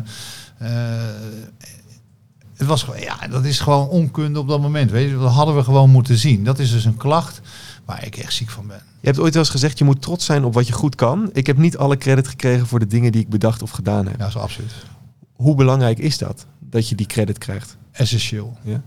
[0.58, 1.60] eh,
[2.56, 4.90] het was gewoon, ja, dat is gewoon onkunde op dat moment.
[4.90, 6.44] Weet je, dat hadden we gewoon moeten zien.
[6.44, 7.40] Dat is dus een klacht
[7.84, 8.82] waar ik echt ziek van ben.
[9.00, 11.30] Je hebt ooit wel eens gezegd, je moet trots zijn op wat je goed kan.
[11.32, 14.18] Ik heb niet alle credit gekregen voor de dingen die ik bedacht of gedaan heb.
[14.18, 14.72] Ja, zo absoluut.
[15.32, 17.76] Hoe belangrijk is dat, dat je die credit krijgt?
[17.92, 18.56] Essentieel.
[18.62, 18.82] Ja?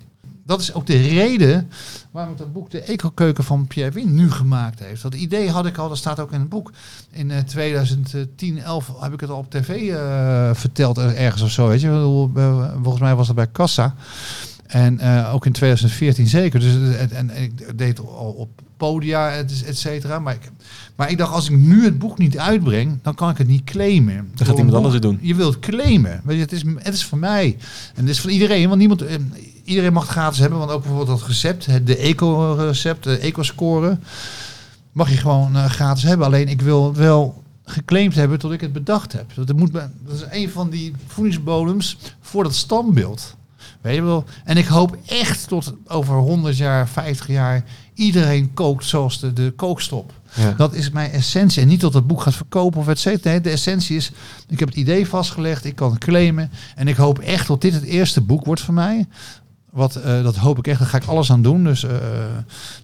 [0.50, 1.70] Dat is ook de reden
[2.12, 5.02] waarom ik dat boek De Eco-keuken van Pierre Win nu gemaakt heeft.
[5.02, 6.72] Dat idee had ik al, dat staat ook in het boek.
[7.12, 11.52] In eh, 2010, 11 heb ik het al op tv eh, verteld, eh, ergens of
[11.52, 11.68] zo.
[11.68, 11.88] Weet je.
[12.36, 13.96] Eh, Volgens mij was dat bij Kassa.
[14.68, 16.60] En eh, ook in 2014 zeker.
[16.60, 20.20] Dus, eh, en, en ik deed het al op podia, et, et cetera.
[20.20, 20.52] Maar ik,
[20.96, 23.64] maar ik dacht, als ik nu het boek niet uitbreng, dan kan ik het niet
[23.64, 24.32] claimen.
[24.36, 25.20] gaat iemand anders het doen.
[25.22, 26.22] Je wilt claimen.
[26.24, 27.58] Weet je, het, is, het is van mij.
[27.96, 28.68] En het is van iedereen.
[28.68, 29.16] Want niemand, eh,
[29.70, 30.60] iedereen mag het gratis hebben.
[30.60, 33.98] Want ook bijvoorbeeld dat recept, het- de eco-recept, de eco-score,
[34.92, 36.26] mag je gewoon eh, gratis hebben.
[36.28, 39.26] Alleen ik wil wel geclaimd hebben tot ik het bedacht heb.
[39.36, 43.36] Dat, moet, dat is een van die voedingsbodems voor dat standbeeld.
[43.82, 44.24] Weet je wel?
[44.44, 49.54] En ik hoop echt tot over 100 jaar, 50 jaar, iedereen kookt zoals de, de
[49.56, 50.12] kookstop.
[50.36, 50.52] Ja.
[50.58, 51.62] Dat is mijn essentie.
[51.62, 53.30] En niet dat het boek gaat verkopen of et cetera.
[53.32, 54.12] Nee, de essentie is,
[54.48, 56.52] ik heb het idee vastgelegd, ik kan het claimen.
[56.76, 59.08] En ik hoop echt dat dit het eerste boek wordt voor mij.
[59.80, 61.64] Wat, eh, dat hoop ik echt, daar ga ik alles aan doen.
[61.64, 61.92] Dus, eh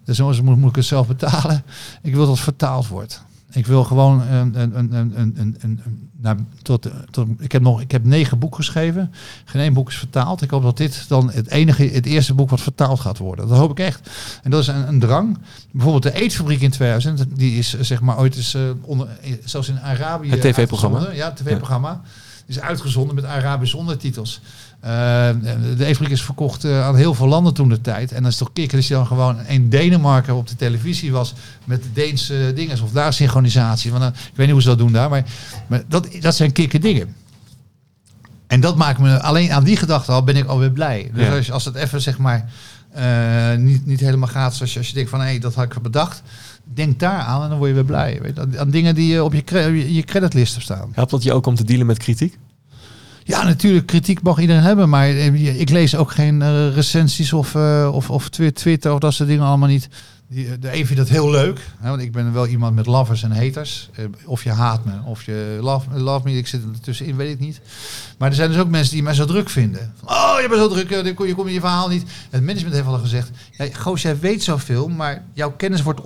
[0.03, 1.63] dus moet, moet ik het zelf betalen.
[2.01, 3.24] Ik wil dat het vertaald wordt.
[3.51, 5.82] Ik wil gewoon een, een, een, een, een,
[6.17, 9.13] nou, tot, tot, ik heb nog, ik heb negen boeken geschreven.
[9.45, 10.41] Geen één boek is vertaald.
[10.41, 13.47] Ik hoop dat dit dan het enige, het eerste boek wat vertaald gaat worden.
[13.47, 14.09] Dat hoop ik echt.
[14.43, 15.38] En dat is een, een drang.
[15.72, 19.07] Bijvoorbeeld de Eetfabriek in 2000, die is eh, zeg maar ooit is, onder,
[19.43, 20.30] zelfs in Arabië.
[20.30, 21.11] Het TV-programma?
[21.11, 22.01] Ja, het tv-programma.
[22.45, 24.41] Is uitgezonden met Arabische ondertitels.
[24.86, 24.91] Eh,
[25.77, 28.11] de Eetfabriek is verkocht eh, aan heel veel landen toen de tijd.
[28.11, 31.33] En dan is toch kicken dat je dan gewoon in Denemarken op de televisie was
[31.63, 32.81] met de Deense dingen.
[32.83, 33.91] Of daar synchronisatie.
[33.91, 35.09] Want, dan- ik weet niet hoe ze dat doen daar.
[35.09, 35.23] Maar,
[35.67, 37.15] maar dat, dat zijn kikke dingen.
[38.47, 41.11] En dat maakt me, alleen aan die gedachte al ben ik alweer blij.
[41.13, 41.36] Dus Ja.
[41.36, 42.49] als, als het even zeg maar
[42.91, 45.81] eh, niet, niet helemaal gaat zoals je, als je denkt van hé, dat had ik
[45.81, 46.21] bedacht.
[46.73, 48.19] Denk daar aan en dan word je weer blij.
[48.21, 50.89] Weet aan, aan dingen die op je, je, creditlist staan.
[50.91, 52.38] Helpt dat je ook om te dealen met kritiek?
[53.28, 54.89] Ja, natuurlijk, kritiek mag iedereen hebben.
[54.89, 58.99] Maar eh, ik lees ook geen eh, recensies of, eh, of, of twi- Twitter of
[58.99, 59.88] dat soort dingen allemaal niet.
[60.30, 61.59] Eh, de een vindt het heel leuk.
[61.80, 63.89] Hè, want ik ben wel iemand met lovers en haters.
[63.93, 66.38] Eh, of je haat me, of je love, love me.
[66.38, 67.61] Ik zit er tussenin, weet ik niet.
[68.17, 69.93] Maar er zijn dus ook mensen die mij zo druk vinden.
[70.03, 72.03] Oh, je bent zo druk, eh, je komt in je verhaal niet.
[72.30, 73.32] Het management heeft al gezegd...
[73.51, 76.01] Ja, Goos, jij weet zoveel, maar jouw kennis wordt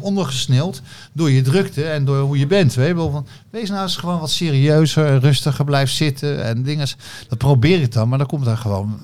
[0.00, 0.82] ondergesneeld...
[1.12, 2.74] door je drukte en door hoe je bent.
[2.74, 2.94] Weet je?
[2.94, 6.88] Van, wees nou eens gewoon wat serieuzer rustiger, blijf zitten en dingen.
[7.28, 9.00] Dat probeer ik dan, maar dan komt daar gewoon...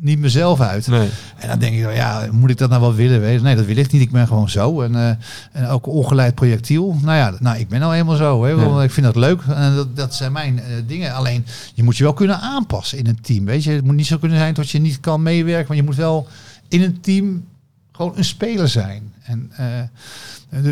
[0.00, 0.86] niet mezelf uit.
[0.86, 1.08] Nee.
[1.36, 3.20] En dan denk ik, ja, moet ik dat nou wel willen?
[3.20, 3.40] Weet je?
[3.44, 4.02] Nee, dat wil ik niet.
[4.02, 4.80] Ik ben gewoon zo.
[4.82, 5.08] En, eh,
[5.52, 6.96] en ook ongeleid projectiel.
[7.02, 8.44] Nou ja, nou, ik ben nou helemaal zo.
[8.44, 8.50] Hè?
[8.50, 8.82] Ja.
[8.82, 9.40] Ik vind dat leuk.
[9.42, 11.14] En dat, dat zijn mijn eh, dingen.
[11.14, 13.44] Alleen, je moet je wel kunnen aanpassen in een team.
[13.44, 13.70] Weet je?
[13.70, 15.66] Het moet niet zo kunnen zijn dat je niet kan meewerken.
[15.68, 16.28] Maar je moet wel
[16.68, 17.44] in een team
[17.92, 19.12] gewoon een speler zijn.
[19.22, 19.90] En, en-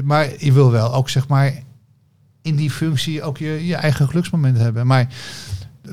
[0.05, 1.53] maar je wil wel ook, zeg maar,
[2.43, 4.87] in die functie ook je, je eigen geluksmoment hebben.
[4.87, 5.09] Maar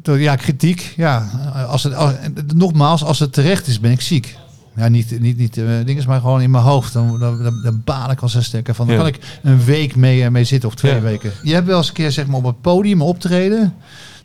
[0.03, 0.93] ja, kritiek.
[0.97, 1.29] Ja,
[1.67, 2.13] als het, als,
[2.55, 4.35] nogmaals, als het terecht is, ben ik ziek.
[4.75, 6.93] Ja, niet, niet, niet eh, dingen, maar gewoon in mijn hoofd.
[6.93, 8.87] Dan, dan, dan, dan baal ik als een stekker van.
[8.87, 9.01] Dan Ja.
[9.01, 11.01] kan ik een week mee, eh, mee zitten of twee Ja.
[11.01, 11.31] weken.
[11.43, 13.73] Je hebt wel eens een keer zeg maar, op het podium optreden.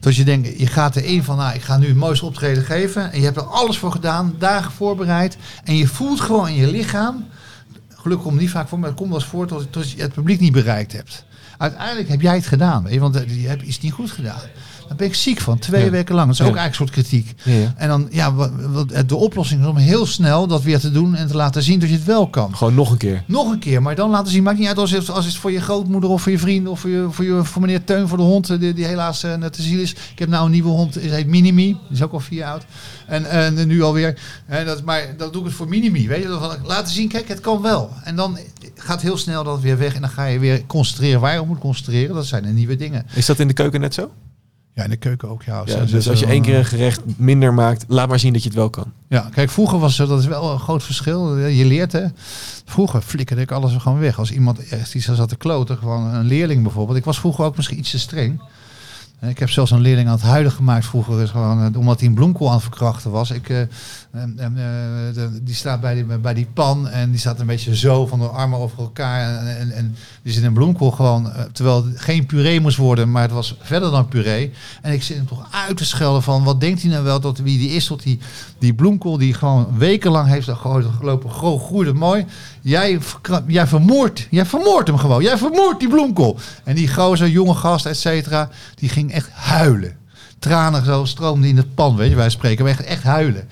[0.01, 2.63] Dat je denkt, je gaat er één van, nou, ik ga nu het mooiste optreden
[2.65, 3.13] geven.
[3.13, 5.37] En je hebt er alles voor gedaan, dagen voorbereid.
[5.65, 7.25] En je voelt gewoon in je lichaam.
[7.95, 10.13] Gelukkig komt niet vaak voor, maar het komt wel eens voor tot, tot je het
[10.13, 11.25] publiek niet bereikt hebt.
[11.59, 14.41] Uiteindelijk heb jij het gedaan, weet je, want je hebt iets niet goed gedaan.
[14.89, 15.91] Daar ben ik ziek van, twee Ja.
[15.91, 16.27] weken lang.
[16.27, 17.35] Dat is ook eigenlijk een soort kritiek.
[17.43, 17.75] Ja.
[17.77, 18.33] En dan, ja,
[19.07, 21.89] de oplossing is om heel snel dat weer te doen en te laten zien dat
[21.89, 22.57] je het wel kan.
[22.57, 23.23] Gewoon nog een keer.
[23.27, 24.43] Nog een keer, maar dan laten zien.
[24.43, 26.81] Maakt niet uit als het, als het voor je grootmoeder of voor je vriend of
[26.81, 29.35] voor, je, voor, je, voor meneer Teun voor de hond, eh, die, die helaas eh,
[29.35, 29.91] net te ziel is.
[29.93, 31.65] Ik heb nou een nieuwe hond, die heet Minimi.
[31.67, 32.65] Die is ook al vier jaar oud.
[33.07, 34.19] En, en nu alweer.
[34.47, 36.09] En dat, maar dat doe ik het voor Minimi.
[36.09, 37.91] Weet je, dat laten zien, kijk, het kan wel.
[38.05, 38.39] En dan
[38.75, 41.47] gaat heel snel dat weer weg en dan ga je weer concentreren waar je op
[41.47, 42.15] moet concentreren.
[42.15, 43.07] Dat zijn de nieuwe dingen.
[43.15, 44.11] Is dat in de keuken net zo?
[44.77, 45.43] Ja, in de keuken ook.
[45.43, 48.43] Ja, Ja, dus als je één keer een gerecht minder maakt, laat maar zien dat
[48.43, 48.93] je het wel kan.
[49.09, 51.37] Ja, kijk, vroeger was dat is wel een groot verschil.
[51.39, 52.05] Je leert hè.
[52.65, 54.19] Vroeger flikkerde ik alles gewoon weg.
[54.19, 56.99] Als iemand echt iets zat te kloten, gewoon een leerling bijvoorbeeld.
[56.99, 58.41] Ik was vroeger ook misschien iets te streng.
[59.19, 61.99] En ik heb zelfs een leerling aan het huilen gemaakt vroeger, is gewoon, eh, omdat
[61.99, 63.31] hij een bloemkool aan het verkrachten was.
[63.31, 63.61] Ik, eh,
[64.17, 67.47] en, en, eh, de- die staat bij die, bij die pan en die staat een
[67.47, 69.47] beetje zo van de armen over elkaar.
[69.47, 73.23] En, en, die zit een bloemkool gewoon, eh, terwijl het geen puree moest worden, maar
[73.23, 74.53] het was verder dan puree.
[74.83, 77.39] En ik zit hem toch uit te schelden van, wat denkt hij nou wel dat
[77.39, 78.19] wie die is, tot die,
[78.59, 80.49] die bloemkool die gewoon wekenlang heeft
[80.99, 82.25] gelopen, gro- groeide mooi.
[82.61, 82.99] Jij,
[83.47, 85.23] jij vermoordt, jij vermoordt hem gewoon.
[85.23, 86.39] Jij vermoordt die bloemkool.
[86.65, 89.97] En die gozer, jonge gast, et cetera, die ging echt huilen.
[90.39, 92.65] Tranen zo stroomden in het pan, weet je, wij spreken.
[92.65, 93.49] Maar echt, echt huilen.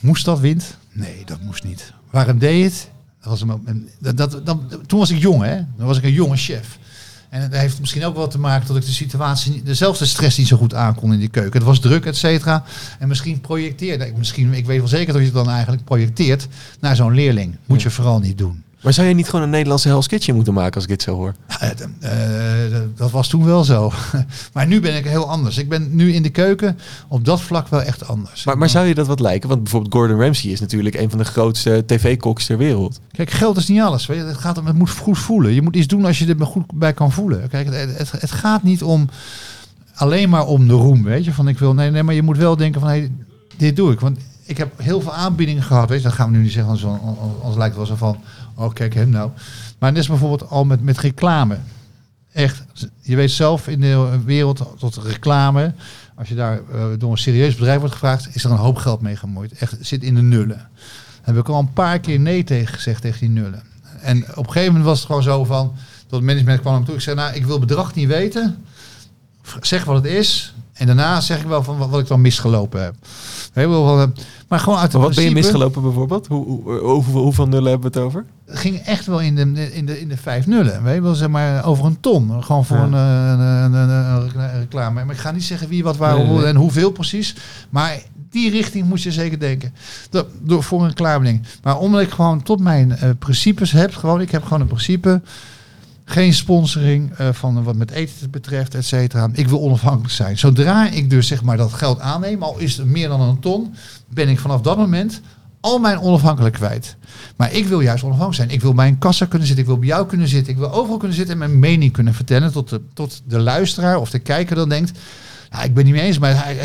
[0.00, 0.76] Moest dat wind?
[0.92, 1.92] Nee, dat moest niet.
[2.10, 2.88] Waarom deed je het?
[3.20, 5.54] Dat was een, dat, dat, dat- toen was ik jong, hè?
[5.76, 6.78] Dan was ik een jonge chef.
[7.28, 10.46] En dat heeft misschien ook wel te maken dat ik de situatie, dezelfde stress niet
[10.48, 11.52] zo goed aankon in die keuken.
[11.52, 12.64] Het was druk, et cetera.
[12.98, 16.46] En misschien projecteerde ik, misschien, ik weet wel zeker dat je het dan eigenlijk projecteert
[16.80, 17.56] naar zo'n leerling.
[17.66, 18.62] Moet je vooral niet doen.
[18.82, 21.14] Maar zou je niet gewoon een Nederlandse Hell's Kitchen moeten maken als ik dit zo
[21.14, 21.34] hoor?
[21.46, 21.70] Eh,
[22.00, 23.92] eh, dat was toen wel zo.
[24.54, 25.58] maar nu ben ik heel anders.
[25.58, 26.78] Ik ben nu in de keuken
[27.08, 28.44] op dat vlak wel echt anders.
[28.44, 29.48] Maar, maar zou je dat wat lijken?
[29.48, 33.00] Want bijvoorbeeld Gordon Ramsay is natuurlijk een van de grootste tv-koks ter wereld.
[33.12, 34.06] Kijk, geld is niet alles.
[34.06, 34.24] Weet je.
[34.24, 35.52] Het, gaat om, het moet goed voelen.
[35.52, 37.48] Je moet iets doen als je er goed bij kan voelen.
[37.48, 39.08] Kijk, het, het, het gaat niet om
[39.94, 41.02] alleen maar om de roem.
[41.02, 41.74] Weet je, van ik wil.
[41.74, 43.10] Nee, nee, maar je moet wel denken van hey,
[43.56, 44.00] dit doe ik.
[44.00, 45.88] Want ik heb heel veel aanbiedingen gehad.
[45.88, 46.70] Weet je, dat gaan we nu niet zeggen.
[46.72, 47.02] Anders,
[47.34, 48.16] anders lijkt het wel zo van.
[48.60, 49.30] Oh, kijk hem nou.
[49.78, 51.58] Maar net is bijvoorbeeld al met, met reclame.
[52.32, 52.64] Echt,
[53.00, 55.72] je weet zelf in de wereld tot reclame.
[56.14, 59.00] Als je daar eh, door een serieus bedrijf wordt gevraagd, is er een hoop geld
[59.00, 59.52] mee gemoeid.
[59.52, 60.68] Echt, zit in de nullen.
[61.22, 63.62] Heb ik al een paar keer nee tegen gezegd tegen die nullen.
[64.00, 65.72] En op een gegeven moment was het gewoon zo van,
[66.06, 66.94] dat management kwam me toe.
[66.94, 68.64] Ik zei, nou, ik wil bedrag niet weten.
[69.60, 70.54] Zeg wat het is.
[70.72, 72.94] En daarna zeg ik wel van wat ik dan misgelopen heb.
[73.54, 76.26] Van, eh, maar gewoon uit het wat ben je misgelopen bijvoorbeeld?
[76.26, 78.24] Hoe, hoe, hoeveel, hoeveel nullen hebben we het over?
[78.46, 80.82] Het ging echt wel in de, in de, in de vijf nullen.
[80.82, 82.42] Weet je wel, zeg maar over een ton.
[82.42, 82.82] Gewoon voor Ja.
[82.82, 85.04] een, eh, een, een, een, een reclame.
[85.04, 86.46] Maar ik ga niet zeggen wie, wat, waar, Nee, hoe nee.
[86.46, 87.34] en hoeveel precies.
[87.70, 89.74] Maar die richting moet je zeker denken.
[90.10, 93.94] Dat, door, voor een reclame Maar omdat ik gewoon tot mijn eh, principes heb.
[93.94, 95.20] Gewoon, ik heb gewoon een principe.
[96.10, 99.28] Geen sponsoring eh, van wat met eten betreft, et cetera.
[99.32, 100.38] Ik wil onafhankelijk zijn.
[100.38, 103.74] Zodra ik dus zeg maar dat geld aanneem, al is het meer dan een ton,
[104.08, 105.20] ben ik vanaf dat moment
[105.60, 106.96] al mijn onafhankelijkheid kwijt.
[107.36, 108.58] Maar ik wil juist onafhankelijk zijn.
[108.58, 109.64] Ik wil bij een kassa kunnen zitten.
[109.64, 110.52] Ik wil bij jou kunnen zitten.
[110.52, 112.52] Ik wil overal kunnen zitten en mijn mening kunnen vertellen.
[112.52, 114.98] Tot de, tot de luisteraar of de kijker dan denkt.
[115.50, 116.56] Nou, ik ben niet mee eens, maar hij,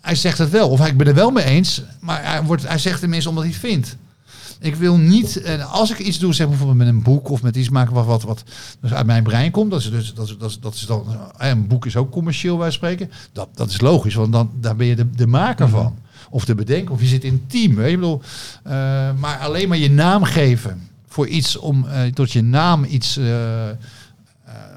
[0.00, 0.68] hij, zegt het wel.
[0.68, 1.82] Of ik ben er wel mee eens.
[2.00, 3.96] Maar hij, wordt, hij zegt het minst omdat hij het vindt.
[4.60, 7.56] Ik wil niet, eh, als ik iets doe, zeg bijvoorbeeld met een boek of met
[7.56, 8.44] iets maken wat, wat, wat
[8.80, 9.70] dus uit mijn brein komt.
[9.70, 11.04] Dat is, dus, dat is, dat is, dat is dan,
[11.38, 13.10] eh, een boek is ook commercieel, wij spreken.
[13.32, 15.98] Dat, dat is logisch, want dan, daar ben je de, de maker van.
[16.30, 17.74] Of de bedenker, of je zit in een team.
[17.74, 18.20] Weet je, ik bedoel,
[18.62, 18.72] eh,
[19.18, 23.18] maar alleen maar je naam geven voor iets om eh, tot je naam iets.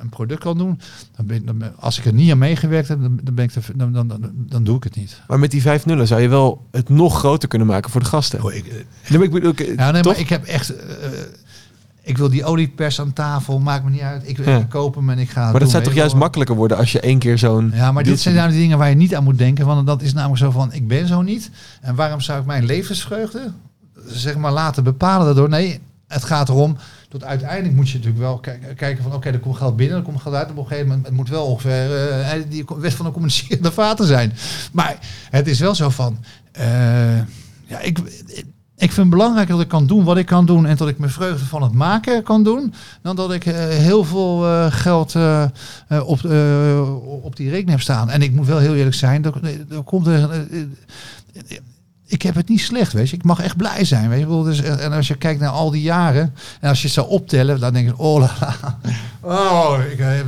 [0.04, 0.80] Een product kan doen,
[1.16, 3.60] dan ben, ik- dan als ik er niet aan meegewerkt heb, dan, ben ik te,
[3.76, 5.22] dan, dan, dan, doe ik het niet.
[5.28, 8.08] Maar met die vijf nullen zou je wel het nog groter kunnen maken voor de
[8.08, 8.44] gasten.
[8.44, 8.64] Oh, ik,
[9.10, 10.12] Nee, maar ik bedoel, ik- Ja, nee, toch?
[10.12, 10.76] maar ik heb echt.
[10.76, 10.86] eh,
[12.06, 14.30] ik wil die oliepers aan tafel, maakt me niet uit.
[14.30, 14.58] Ik, Ja.
[14.58, 15.42] ik koop hem en ik ga.
[15.42, 16.22] maar dat doen, zou toch juist wel.
[16.22, 17.72] makkelijker worden als je één keer zo'n...
[17.76, 19.66] Ja, maar dit dit zijn nou de dingen waar je niet aan moet denken.
[19.66, 21.50] Want dat is namelijk zo van: ik ben zo niet.
[21.82, 23.52] En waarom zou ik mijn levensvreugde,
[24.08, 25.50] zeg maar, laten bepalen daardoor?
[25.50, 26.78] Nee, het gaat erom.
[27.14, 28.40] Dat uiteindelijk moet je natuurlijk wel
[28.76, 30.50] kijken, van oké, er komt geld binnen, er komt geld uit.
[30.50, 34.08] Op een gegeven moment het moet wel ongeveer eh, die wet van de communicerende vaten
[34.08, 34.34] zijn.
[34.72, 34.98] Maar
[35.30, 36.18] het is wel zo van.
[36.52, 37.18] eh,
[37.66, 38.00] ja, ik,
[38.78, 40.98] ik vind het belangrijk dat ik kan doen wat ik kan doen en dat ik
[40.98, 45.16] mijn vreugde van het maken kan doen, dan dat ik heel veel geld
[46.06, 46.20] op,
[47.22, 48.10] op die rekening heb staan.
[48.10, 49.34] En ik moet wel heel eerlijk zijn, er,
[49.70, 50.30] er komt er,
[52.14, 53.16] ik heb het niet slecht, weet je.
[53.16, 54.26] Ik mag echt blij zijn, weet je.
[54.26, 57.08] Bedoel, Dus, en als je kijkt naar al die jaren en als je het zou
[57.08, 58.78] optellen, dan denk je, oh, la, la.
[59.22, 60.22] oh ik, eh,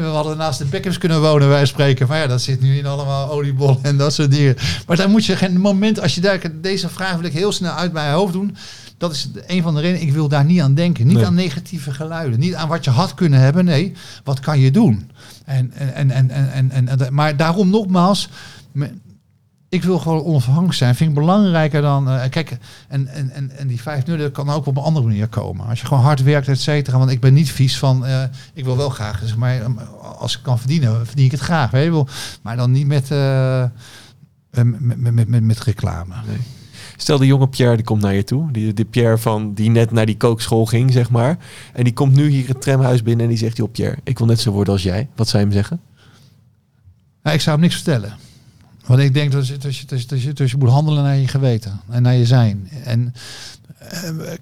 [0.00, 2.08] we, hadden naast de Beckhams kunnen wonen, wij spreken.
[2.08, 4.56] Maar ja, dat zit nu in allemaal oliebollen en dat soort dingen.
[4.86, 7.72] Maar daar moet je geen moment, als je daar, deze vraag wil ik heel snel
[7.72, 8.56] uit mijn hoofd doen.
[8.98, 11.06] Dat is een van de redenen, ik wil daar niet aan denken.
[11.06, 11.26] Niet Nee.
[11.26, 12.40] aan negatieve geluiden.
[12.40, 13.64] Niet aan wat je had kunnen hebben.
[13.64, 13.92] Nee,
[14.24, 15.10] wat kan je doen?
[15.44, 18.28] En, en, en, en, en, en, en, maar daarom nogmaals,
[19.72, 20.94] ik wil gewoon onafhankelijk zijn.
[20.94, 22.08] Vind ik belangrijker dan.
[22.08, 22.58] eh, kijk,
[22.88, 25.66] en, en, en, en die vijf nullen kan ook op een andere manier komen.
[25.66, 26.98] Als je gewoon hard werkt, et cetera.
[26.98, 28.06] Want ik ben niet vies van.
[28.06, 28.22] eh,
[28.54, 29.66] ik wil wel graag, zeg maar, eh,
[30.18, 31.70] als ik kan verdienen, verdien ik het graag.
[31.70, 32.08] Weet je wel.
[32.42, 33.08] Maar dan niet met,
[34.50, 36.14] met, met, met, met, reclame.
[36.96, 38.52] Stel de jonge Pierre die komt naar je toe.
[38.52, 41.38] Die, die Pierre van die net naar die kookschool ging, zeg maar.
[41.72, 43.56] En die komt nu hier het tramhuis binnen en die zegt...
[43.56, 45.08] joh Pierre, ik wil net zo worden als jij.
[45.16, 45.80] Wat zou je hem zeggen?
[47.22, 48.21] Nou, ik zou hem niks vertellen.
[48.86, 51.28] Want ik denk dat je, dat, je, dat, je, dat, je, moet handelen naar je
[51.28, 52.68] geweten en naar je zijn.
[52.84, 53.14] En
[53.78, 54.32] eh,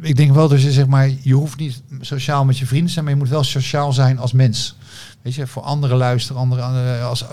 [0.00, 3.04] ik- denk wel dat je zeg maar, je hoeft niet sociaal met je vrienden zijn,
[3.04, 4.76] maar je moet wel sociaal zijn als mens.
[5.22, 6.40] Weet je, voor anderen luisteren.
[6.42, 7.24] Andere, andere- als,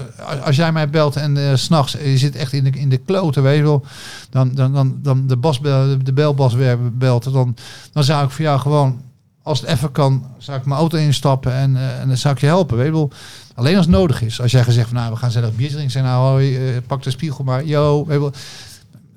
[0.43, 2.97] als, jij mij belt en eh, s s'nachts, je zit echt in de, in de
[2.97, 3.81] kloten.
[4.29, 7.55] Dan, dan, dan, dan de, bas, de belbas weer belt, dan,
[7.91, 9.01] dan zou ik voor jou gewoon,
[9.45, 12.39] als het even kan, zou ik mijn auto instappen en, eh, en dan zou ik
[12.39, 13.07] je helpen, weet je.
[13.55, 14.41] Alleen als het nodig is.
[14.41, 15.91] Als jij gezegd van nou, we gaan zelf bier drinken.
[15.91, 17.65] Zeg nou, hoi, eh, pak de spiegel maar.
[17.65, 18.31] Yo, weet je.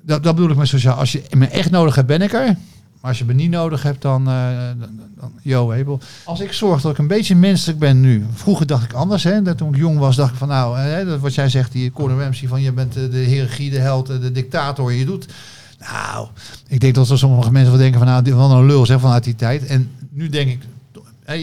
[0.01, 0.97] Dat, dat bedoel ik met sociaal.
[0.97, 2.45] Als je me echt nodig hebt, ben ik er.
[3.01, 4.47] Maar als je me niet nodig hebt, dan, eh,
[5.19, 5.99] dan, yo, wel.
[6.25, 8.25] Als ik zorg dat ik een beetje menselijk ben nu.
[8.33, 9.41] Vroeger dacht ik anders, hè.
[9.41, 11.91] Dat toen ik jong was, dacht ik van nou, hè, dat wat jij zegt, die
[11.93, 15.27] Gordon Ramsay van je bent de, de de held, de dictator, je doet.
[15.79, 16.27] Nou,
[16.67, 19.23] ik denk dat er sommige mensen wel denken van nou, was een lul zeg, vanuit
[19.23, 19.65] die tijd.
[19.65, 20.61] En nu denk ik,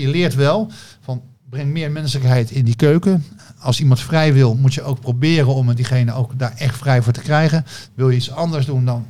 [0.00, 0.70] je leert wel
[1.00, 3.24] van breng meer menselijkheid in die keuken.
[3.58, 7.12] Als iemand vrij wil, moet je ook proberen om diegene ook daar echt vrij voor
[7.12, 7.66] te krijgen.
[7.94, 9.06] Wil je iets anders doen dan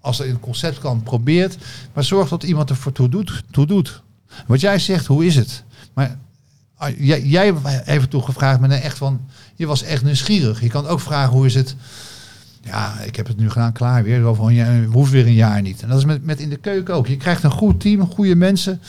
[0.00, 1.56] als er in het concept kan, probeert.
[1.92, 3.42] Maar zorg dat iemand ervoor toe doet.
[3.50, 4.02] Toe doet.
[4.46, 5.64] Wat jij zegt, hoe is het?
[5.94, 6.18] Maar
[6.76, 9.20] ah, jij, jij heeft toen gevraagd, maar echt van,
[9.54, 10.60] je was echt nieuwsgierig.
[10.60, 11.76] Je kan ook vragen, hoe is het?
[12.60, 14.24] Ja, ik heb het nu gedaan, klaar weer.
[14.24, 15.82] Over een jaar, hoeft weer een jaar niet.
[15.82, 17.06] En dat is met, met in de keuken ook.
[17.06, 18.80] Je krijgt een goed team, goede mensen.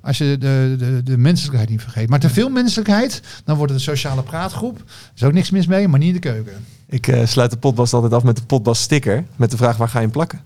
[0.00, 2.08] Als je de, de, de menselijkheid niet vergeet.
[2.08, 4.78] Maar te veel menselijkheid, dan wordt het een sociale praatgroep.
[4.78, 6.52] Er is ook niks mis mee, maar niet in de keuken.
[6.86, 9.24] Ik eh, sluit de potbast altijd af met de potbast sticker.
[9.36, 10.40] Met de vraag waar ga je hem plakken?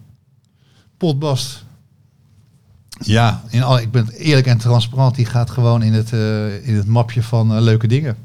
[0.96, 1.64] Potbast.
[2.98, 5.14] Ja, in al, ik ben eerlijk en transparant.
[5.14, 8.16] Die gaat gewoon in het, eh, in het mapje van eh, leuke dingen.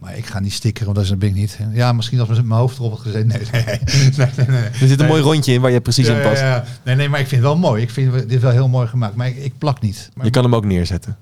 [0.00, 1.58] Maar ik ga niet stickeren, want dat ben ik niet.
[1.72, 3.26] Ja, misschien als mijn hoofd erop had gezet.
[3.26, 3.78] Nee, nee, nee.
[4.16, 4.62] nee, nee, nee.
[4.62, 5.08] Er zit een Nee.
[5.08, 6.40] mooi rondje in waar je precies Ja, in past.
[6.40, 6.64] ja, ja.
[6.84, 7.82] Nee, nee, maar ik vind het wel mooi.
[7.82, 9.14] Ik vind dit wel heel mooi gemaakt.
[9.14, 10.10] Maar ik, ik plak niet.
[10.14, 11.16] Maar Je kan hem ook neerzetten.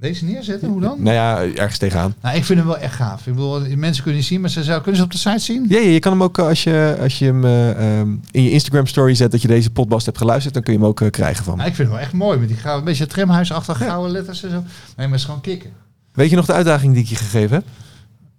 [0.00, 1.02] Deze neerzetten, hoe dan?
[1.02, 2.14] Nou ja, ergens tegenaan.
[2.22, 3.26] Nou, ik vind hem wel echt gaaf.
[3.26, 5.66] Ik bedoel, mensen kunnen niet zien, maar ze zou, kunnen ze op de site zien?
[5.68, 8.42] Ja, ja, je kan hem ook eh, als je, als je hem eh, ehm, in
[8.42, 11.00] je Instagram story zet dat je deze podcast hebt geluisterd, dan kun je hem ook
[11.00, 11.56] eh, krijgen van.
[11.56, 12.38] Nou, ik vind hem wel echt mooi.
[12.38, 14.56] Met die gouden, een beetje tramhuisachtige gouden letters en zo.
[14.56, 14.64] Nee,
[14.96, 15.70] maar het is gewoon kicken.
[16.12, 17.64] Weet je nog de uitdaging die ik je gegeven heb?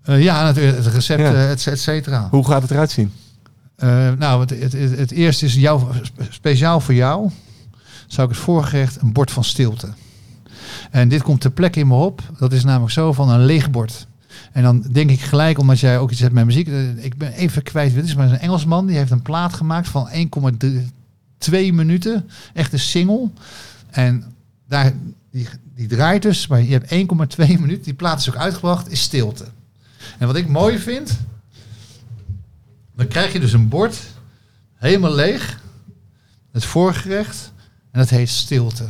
[0.04, 0.78] Eh, ja, natuurlijk.
[0.78, 1.34] Het recept, Ja.
[1.34, 2.28] eh, et, et cetera.
[2.32, 3.12] Hoe gaat het eruit zien?
[3.76, 7.30] Eh, nou, het, het, het, het eerste is jou, spe- speciaal voor jou.
[8.08, 9.88] Zou ik het voorgerecht een bord van stilte.
[10.92, 12.22] En dit komt ter plekke in me op.
[12.40, 14.08] Dat is namelijk zo van een leeg bord.
[14.52, 16.68] En dan denk ik gelijk, omdat jij ook iets hebt met muziek.
[16.96, 18.86] Ik ben even kwijt het is, maar een Engelsman.
[18.86, 22.30] Die heeft een plaat gemaakt van 1,2 minuten.
[22.54, 23.30] Echt een single.
[23.90, 24.24] En
[24.68, 24.92] daar,
[25.32, 27.84] die, die draait dus, maar je hebt 1,2 minuten.
[27.84, 29.46] Die plaat is ook uitgebracht, is stilte.
[30.20, 31.20] En wat ik mooi vind,
[32.96, 33.98] dan krijg je dus een bord,
[34.74, 35.62] helemaal leeg,
[36.52, 37.52] het voorgerecht,
[37.92, 38.88] en dat heet stilte.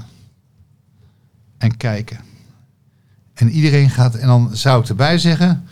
[1.58, 2.20] En kijken.
[3.34, 5.68] En iedereen gaat, en dan zou ik erbij zeggen,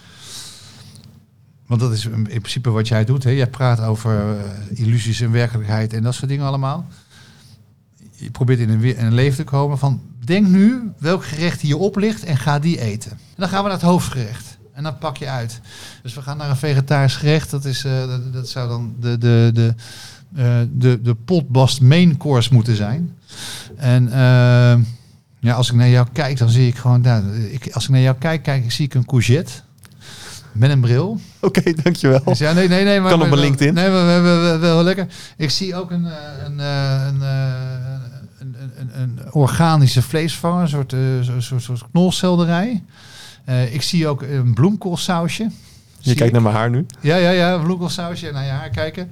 [1.72, 3.30] want dat is in principe wat jij doet, hè?
[3.30, 6.88] jij praat over eh, illusies en werkelijkheid en dat soort dingen allemaal.
[8.16, 11.96] Je probeert in een, een leven te komen van, denk nu welk gerecht hier op
[11.96, 13.12] ligt en ga die eten.
[13.12, 14.51] En dan gaan we naar het hoofdgerecht.
[14.82, 15.62] En dan pak je uit.
[16.04, 17.52] Dus we gaan naar een vegetarisch gerecht.
[17.52, 19.74] Dat, is, eh, dat, dat zou dan de, de, de,
[20.36, 23.18] eh, de, de potbast main course moeten zijn.
[23.76, 24.78] En eh,
[25.40, 27.02] ja, als ik naar jou kijk, dan zie ik gewoon...
[27.02, 29.52] Nou, ik, als ik naar jou kijk, kijk ik, zie ik een courgette.
[30.52, 31.20] Met een bril.
[31.40, 32.24] Oké, dankjewel.
[32.24, 33.00] Dus ja, nee, nee, nee.
[33.00, 33.74] Maar, Kan op mijn LinkedIn.
[33.74, 35.08] Nee, maar we hebben wel, lekker.
[35.38, 36.06] Ik zie ook een,
[36.46, 37.22] een, een,
[38.40, 38.56] een,
[39.02, 42.84] een, organische vleesvanger, een soort, zo- soort knolselderij.
[43.46, 45.50] Eh, ik zie ook een bloemkoolsausje.
[46.00, 46.32] Je kijkt ik.
[46.32, 46.86] naar mijn haar nu.
[47.02, 49.12] Ja, ja, ja, bloemkoolsausje en naar je haar kijken.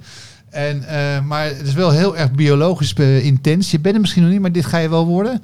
[0.50, 3.70] En, eh, maar het is wel heel erg biologisch eh, intens.
[3.70, 5.42] Je bent het misschien nog niet, maar dit ga je wel worden.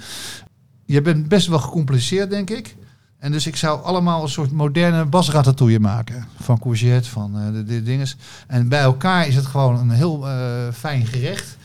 [0.84, 2.76] Je bent best wel gecompliceerd, denk ik.
[3.18, 6.26] En dus ik zou allemaal een soort moderne basratatouille maken.
[6.40, 8.16] Van courgette, van de, de dinges.
[8.46, 10.26] En bij elkaar is het gewoon een heel
[10.72, 11.55] fijn gerecht.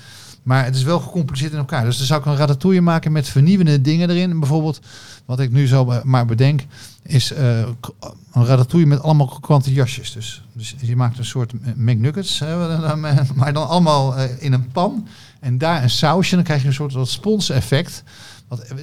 [0.43, 1.85] Maar het is wel gecompliceerd in elkaar.
[1.85, 4.39] Dus dan zou ik een ratatouille maken met vernieuwende dingen erin.
[4.39, 4.79] Bijvoorbeeld,
[5.25, 6.61] wat ik nu zo maar bedenk,
[7.03, 7.59] is eh,
[8.33, 10.11] een ratatouille met allemaal krokante jasjes.
[10.11, 12.39] Dus, dus je maakt een soort McNuggets,
[13.35, 15.07] maar dan allemaal eh, in een pan.
[15.39, 18.03] En daar een sausje, dan krijg je een soort spons effect.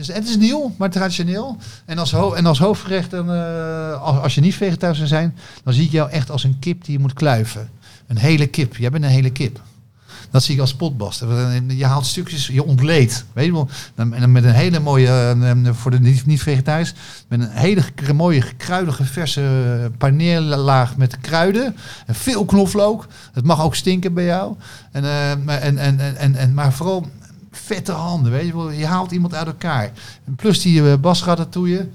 [0.06, 1.56] Het is nieuw, maar traditioneel.
[1.84, 5.36] En als, ho- en als hoofdgerecht, dan, eh, als, als je niet vegetarisch zou zijn,
[5.64, 7.70] dan zie ik jou echt als een kip die je moet kluiven.
[8.06, 8.76] Een hele kip.
[8.76, 9.60] Jij bent een hele kip.
[10.30, 11.24] Dat zie ik als potbast.
[11.66, 13.24] Je haalt stukjes, je ontleed.
[13.32, 13.68] Weet je wel?
[13.94, 16.94] En met een hele mooie, eh, eh, voor de niet- niet-vegetarisch,
[17.28, 17.82] met een hele
[18.14, 21.76] mooie kruidige verse paneerlaag met kruiden.
[22.06, 23.06] En veel knoflook.
[23.32, 24.54] Het mag ook stinken bij jou.
[24.92, 25.10] En, eh,
[25.44, 27.06] maar, en, en, en, en, maar vooral
[27.50, 28.32] vette handen.
[28.32, 28.70] Weet je, wel.
[28.70, 29.90] je haalt iemand uit elkaar.
[30.26, 31.88] En plus die uh, basratatouille.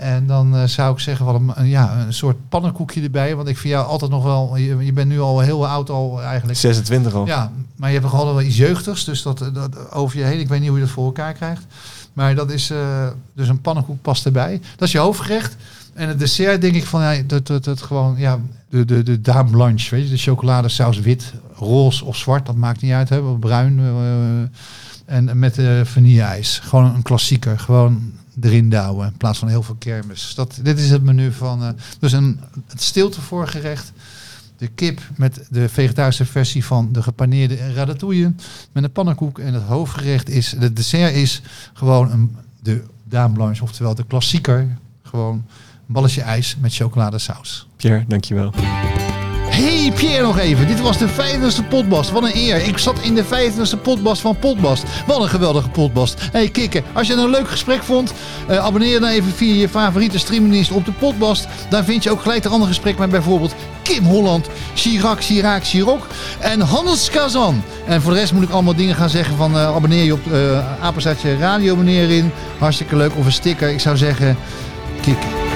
[0.00, 3.36] En dan eh, zou ik zeggen, wel een, een- ja, een soort pannenkoekje erbij.
[3.36, 6.22] Want ik vind jou altijd nog wel, je, je bent nu al heel oud al
[6.22, 6.58] eigenlijk.
[6.58, 7.26] 26 al.
[7.26, 9.04] Ja, maar je hebt nog altijd wel iets jeugdigs.
[9.04, 11.66] Dus dat, dat over je heen, ik weet niet hoe je dat voor elkaar krijgt.
[12.12, 14.60] Maar dat is, eh, dus een pannenkoek past erbij.
[14.76, 15.56] Dat is je hoofdgerecht.
[15.94, 18.38] En het dessert denk ik van, ja, dat, dat, dat gewoon, ja,
[18.68, 20.10] de, de, de dame blanche, weet je.
[20.10, 23.20] De chocoladesaus wit, roze of zwart, dat maakt niet uit, hè.
[23.20, 23.78] Bruin.
[23.78, 26.58] eh, en met uh, vanille-ijs.
[26.64, 27.58] Gewoon een klassieker.
[27.58, 28.12] Gewoon
[28.44, 30.32] erin douwen in plaats van heel veel kermis.
[30.34, 31.68] Dat, dit is het menu van, eh,
[31.98, 33.92] dus een, het stilte voorgerecht.
[34.56, 38.32] De kip met de vegetarische versie van de gepaneerde ratatouille.
[38.72, 39.38] Met een pannenkoek.
[39.38, 43.62] En het hoofdgerecht is, het dessert is gewoon een, de dame blanche.
[43.62, 44.76] Oftewel de klassieker.
[45.02, 45.44] Gewoon een
[45.86, 47.68] balletje ijs met chocoladesaus.
[47.76, 48.52] Pierre, dankjewel.
[49.50, 52.10] Hey Pierre nog even, dit was de 50ste potbast.
[52.10, 52.56] Wat een eer.
[52.66, 54.84] Ik zat in de 50ste potbast van Potbast.
[55.06, 56.20] Wat een geweldige potbast.
[56.32, 58.12] Hey Kikke, als je een leuk gesprek vond,
[58.50, 61.48] uh, abonneer dan even via je favoriete streamingdienst op de potbast.
[61.68, 66.06] Dan vind je ook gelijk een ander gesprek met bijvoorbeeld Kim Holland, Chirac, Chirac, Chirac
[66.38, 67.62] en Hans Kazan.
[67.86, 70.26] En voor de rest moet ik allemaal dingen gaan zeggen van uh, abonneer je op
[70.32, 72.32] uh, Apenstaartje Radio meneer in.
[72.58, 73.16] Hartstikke leuk.
[73.16, 73.68] Of een sticker.
[73.68, 74.36] Ik zou zeggen,
[75.00, 75.49] kikken.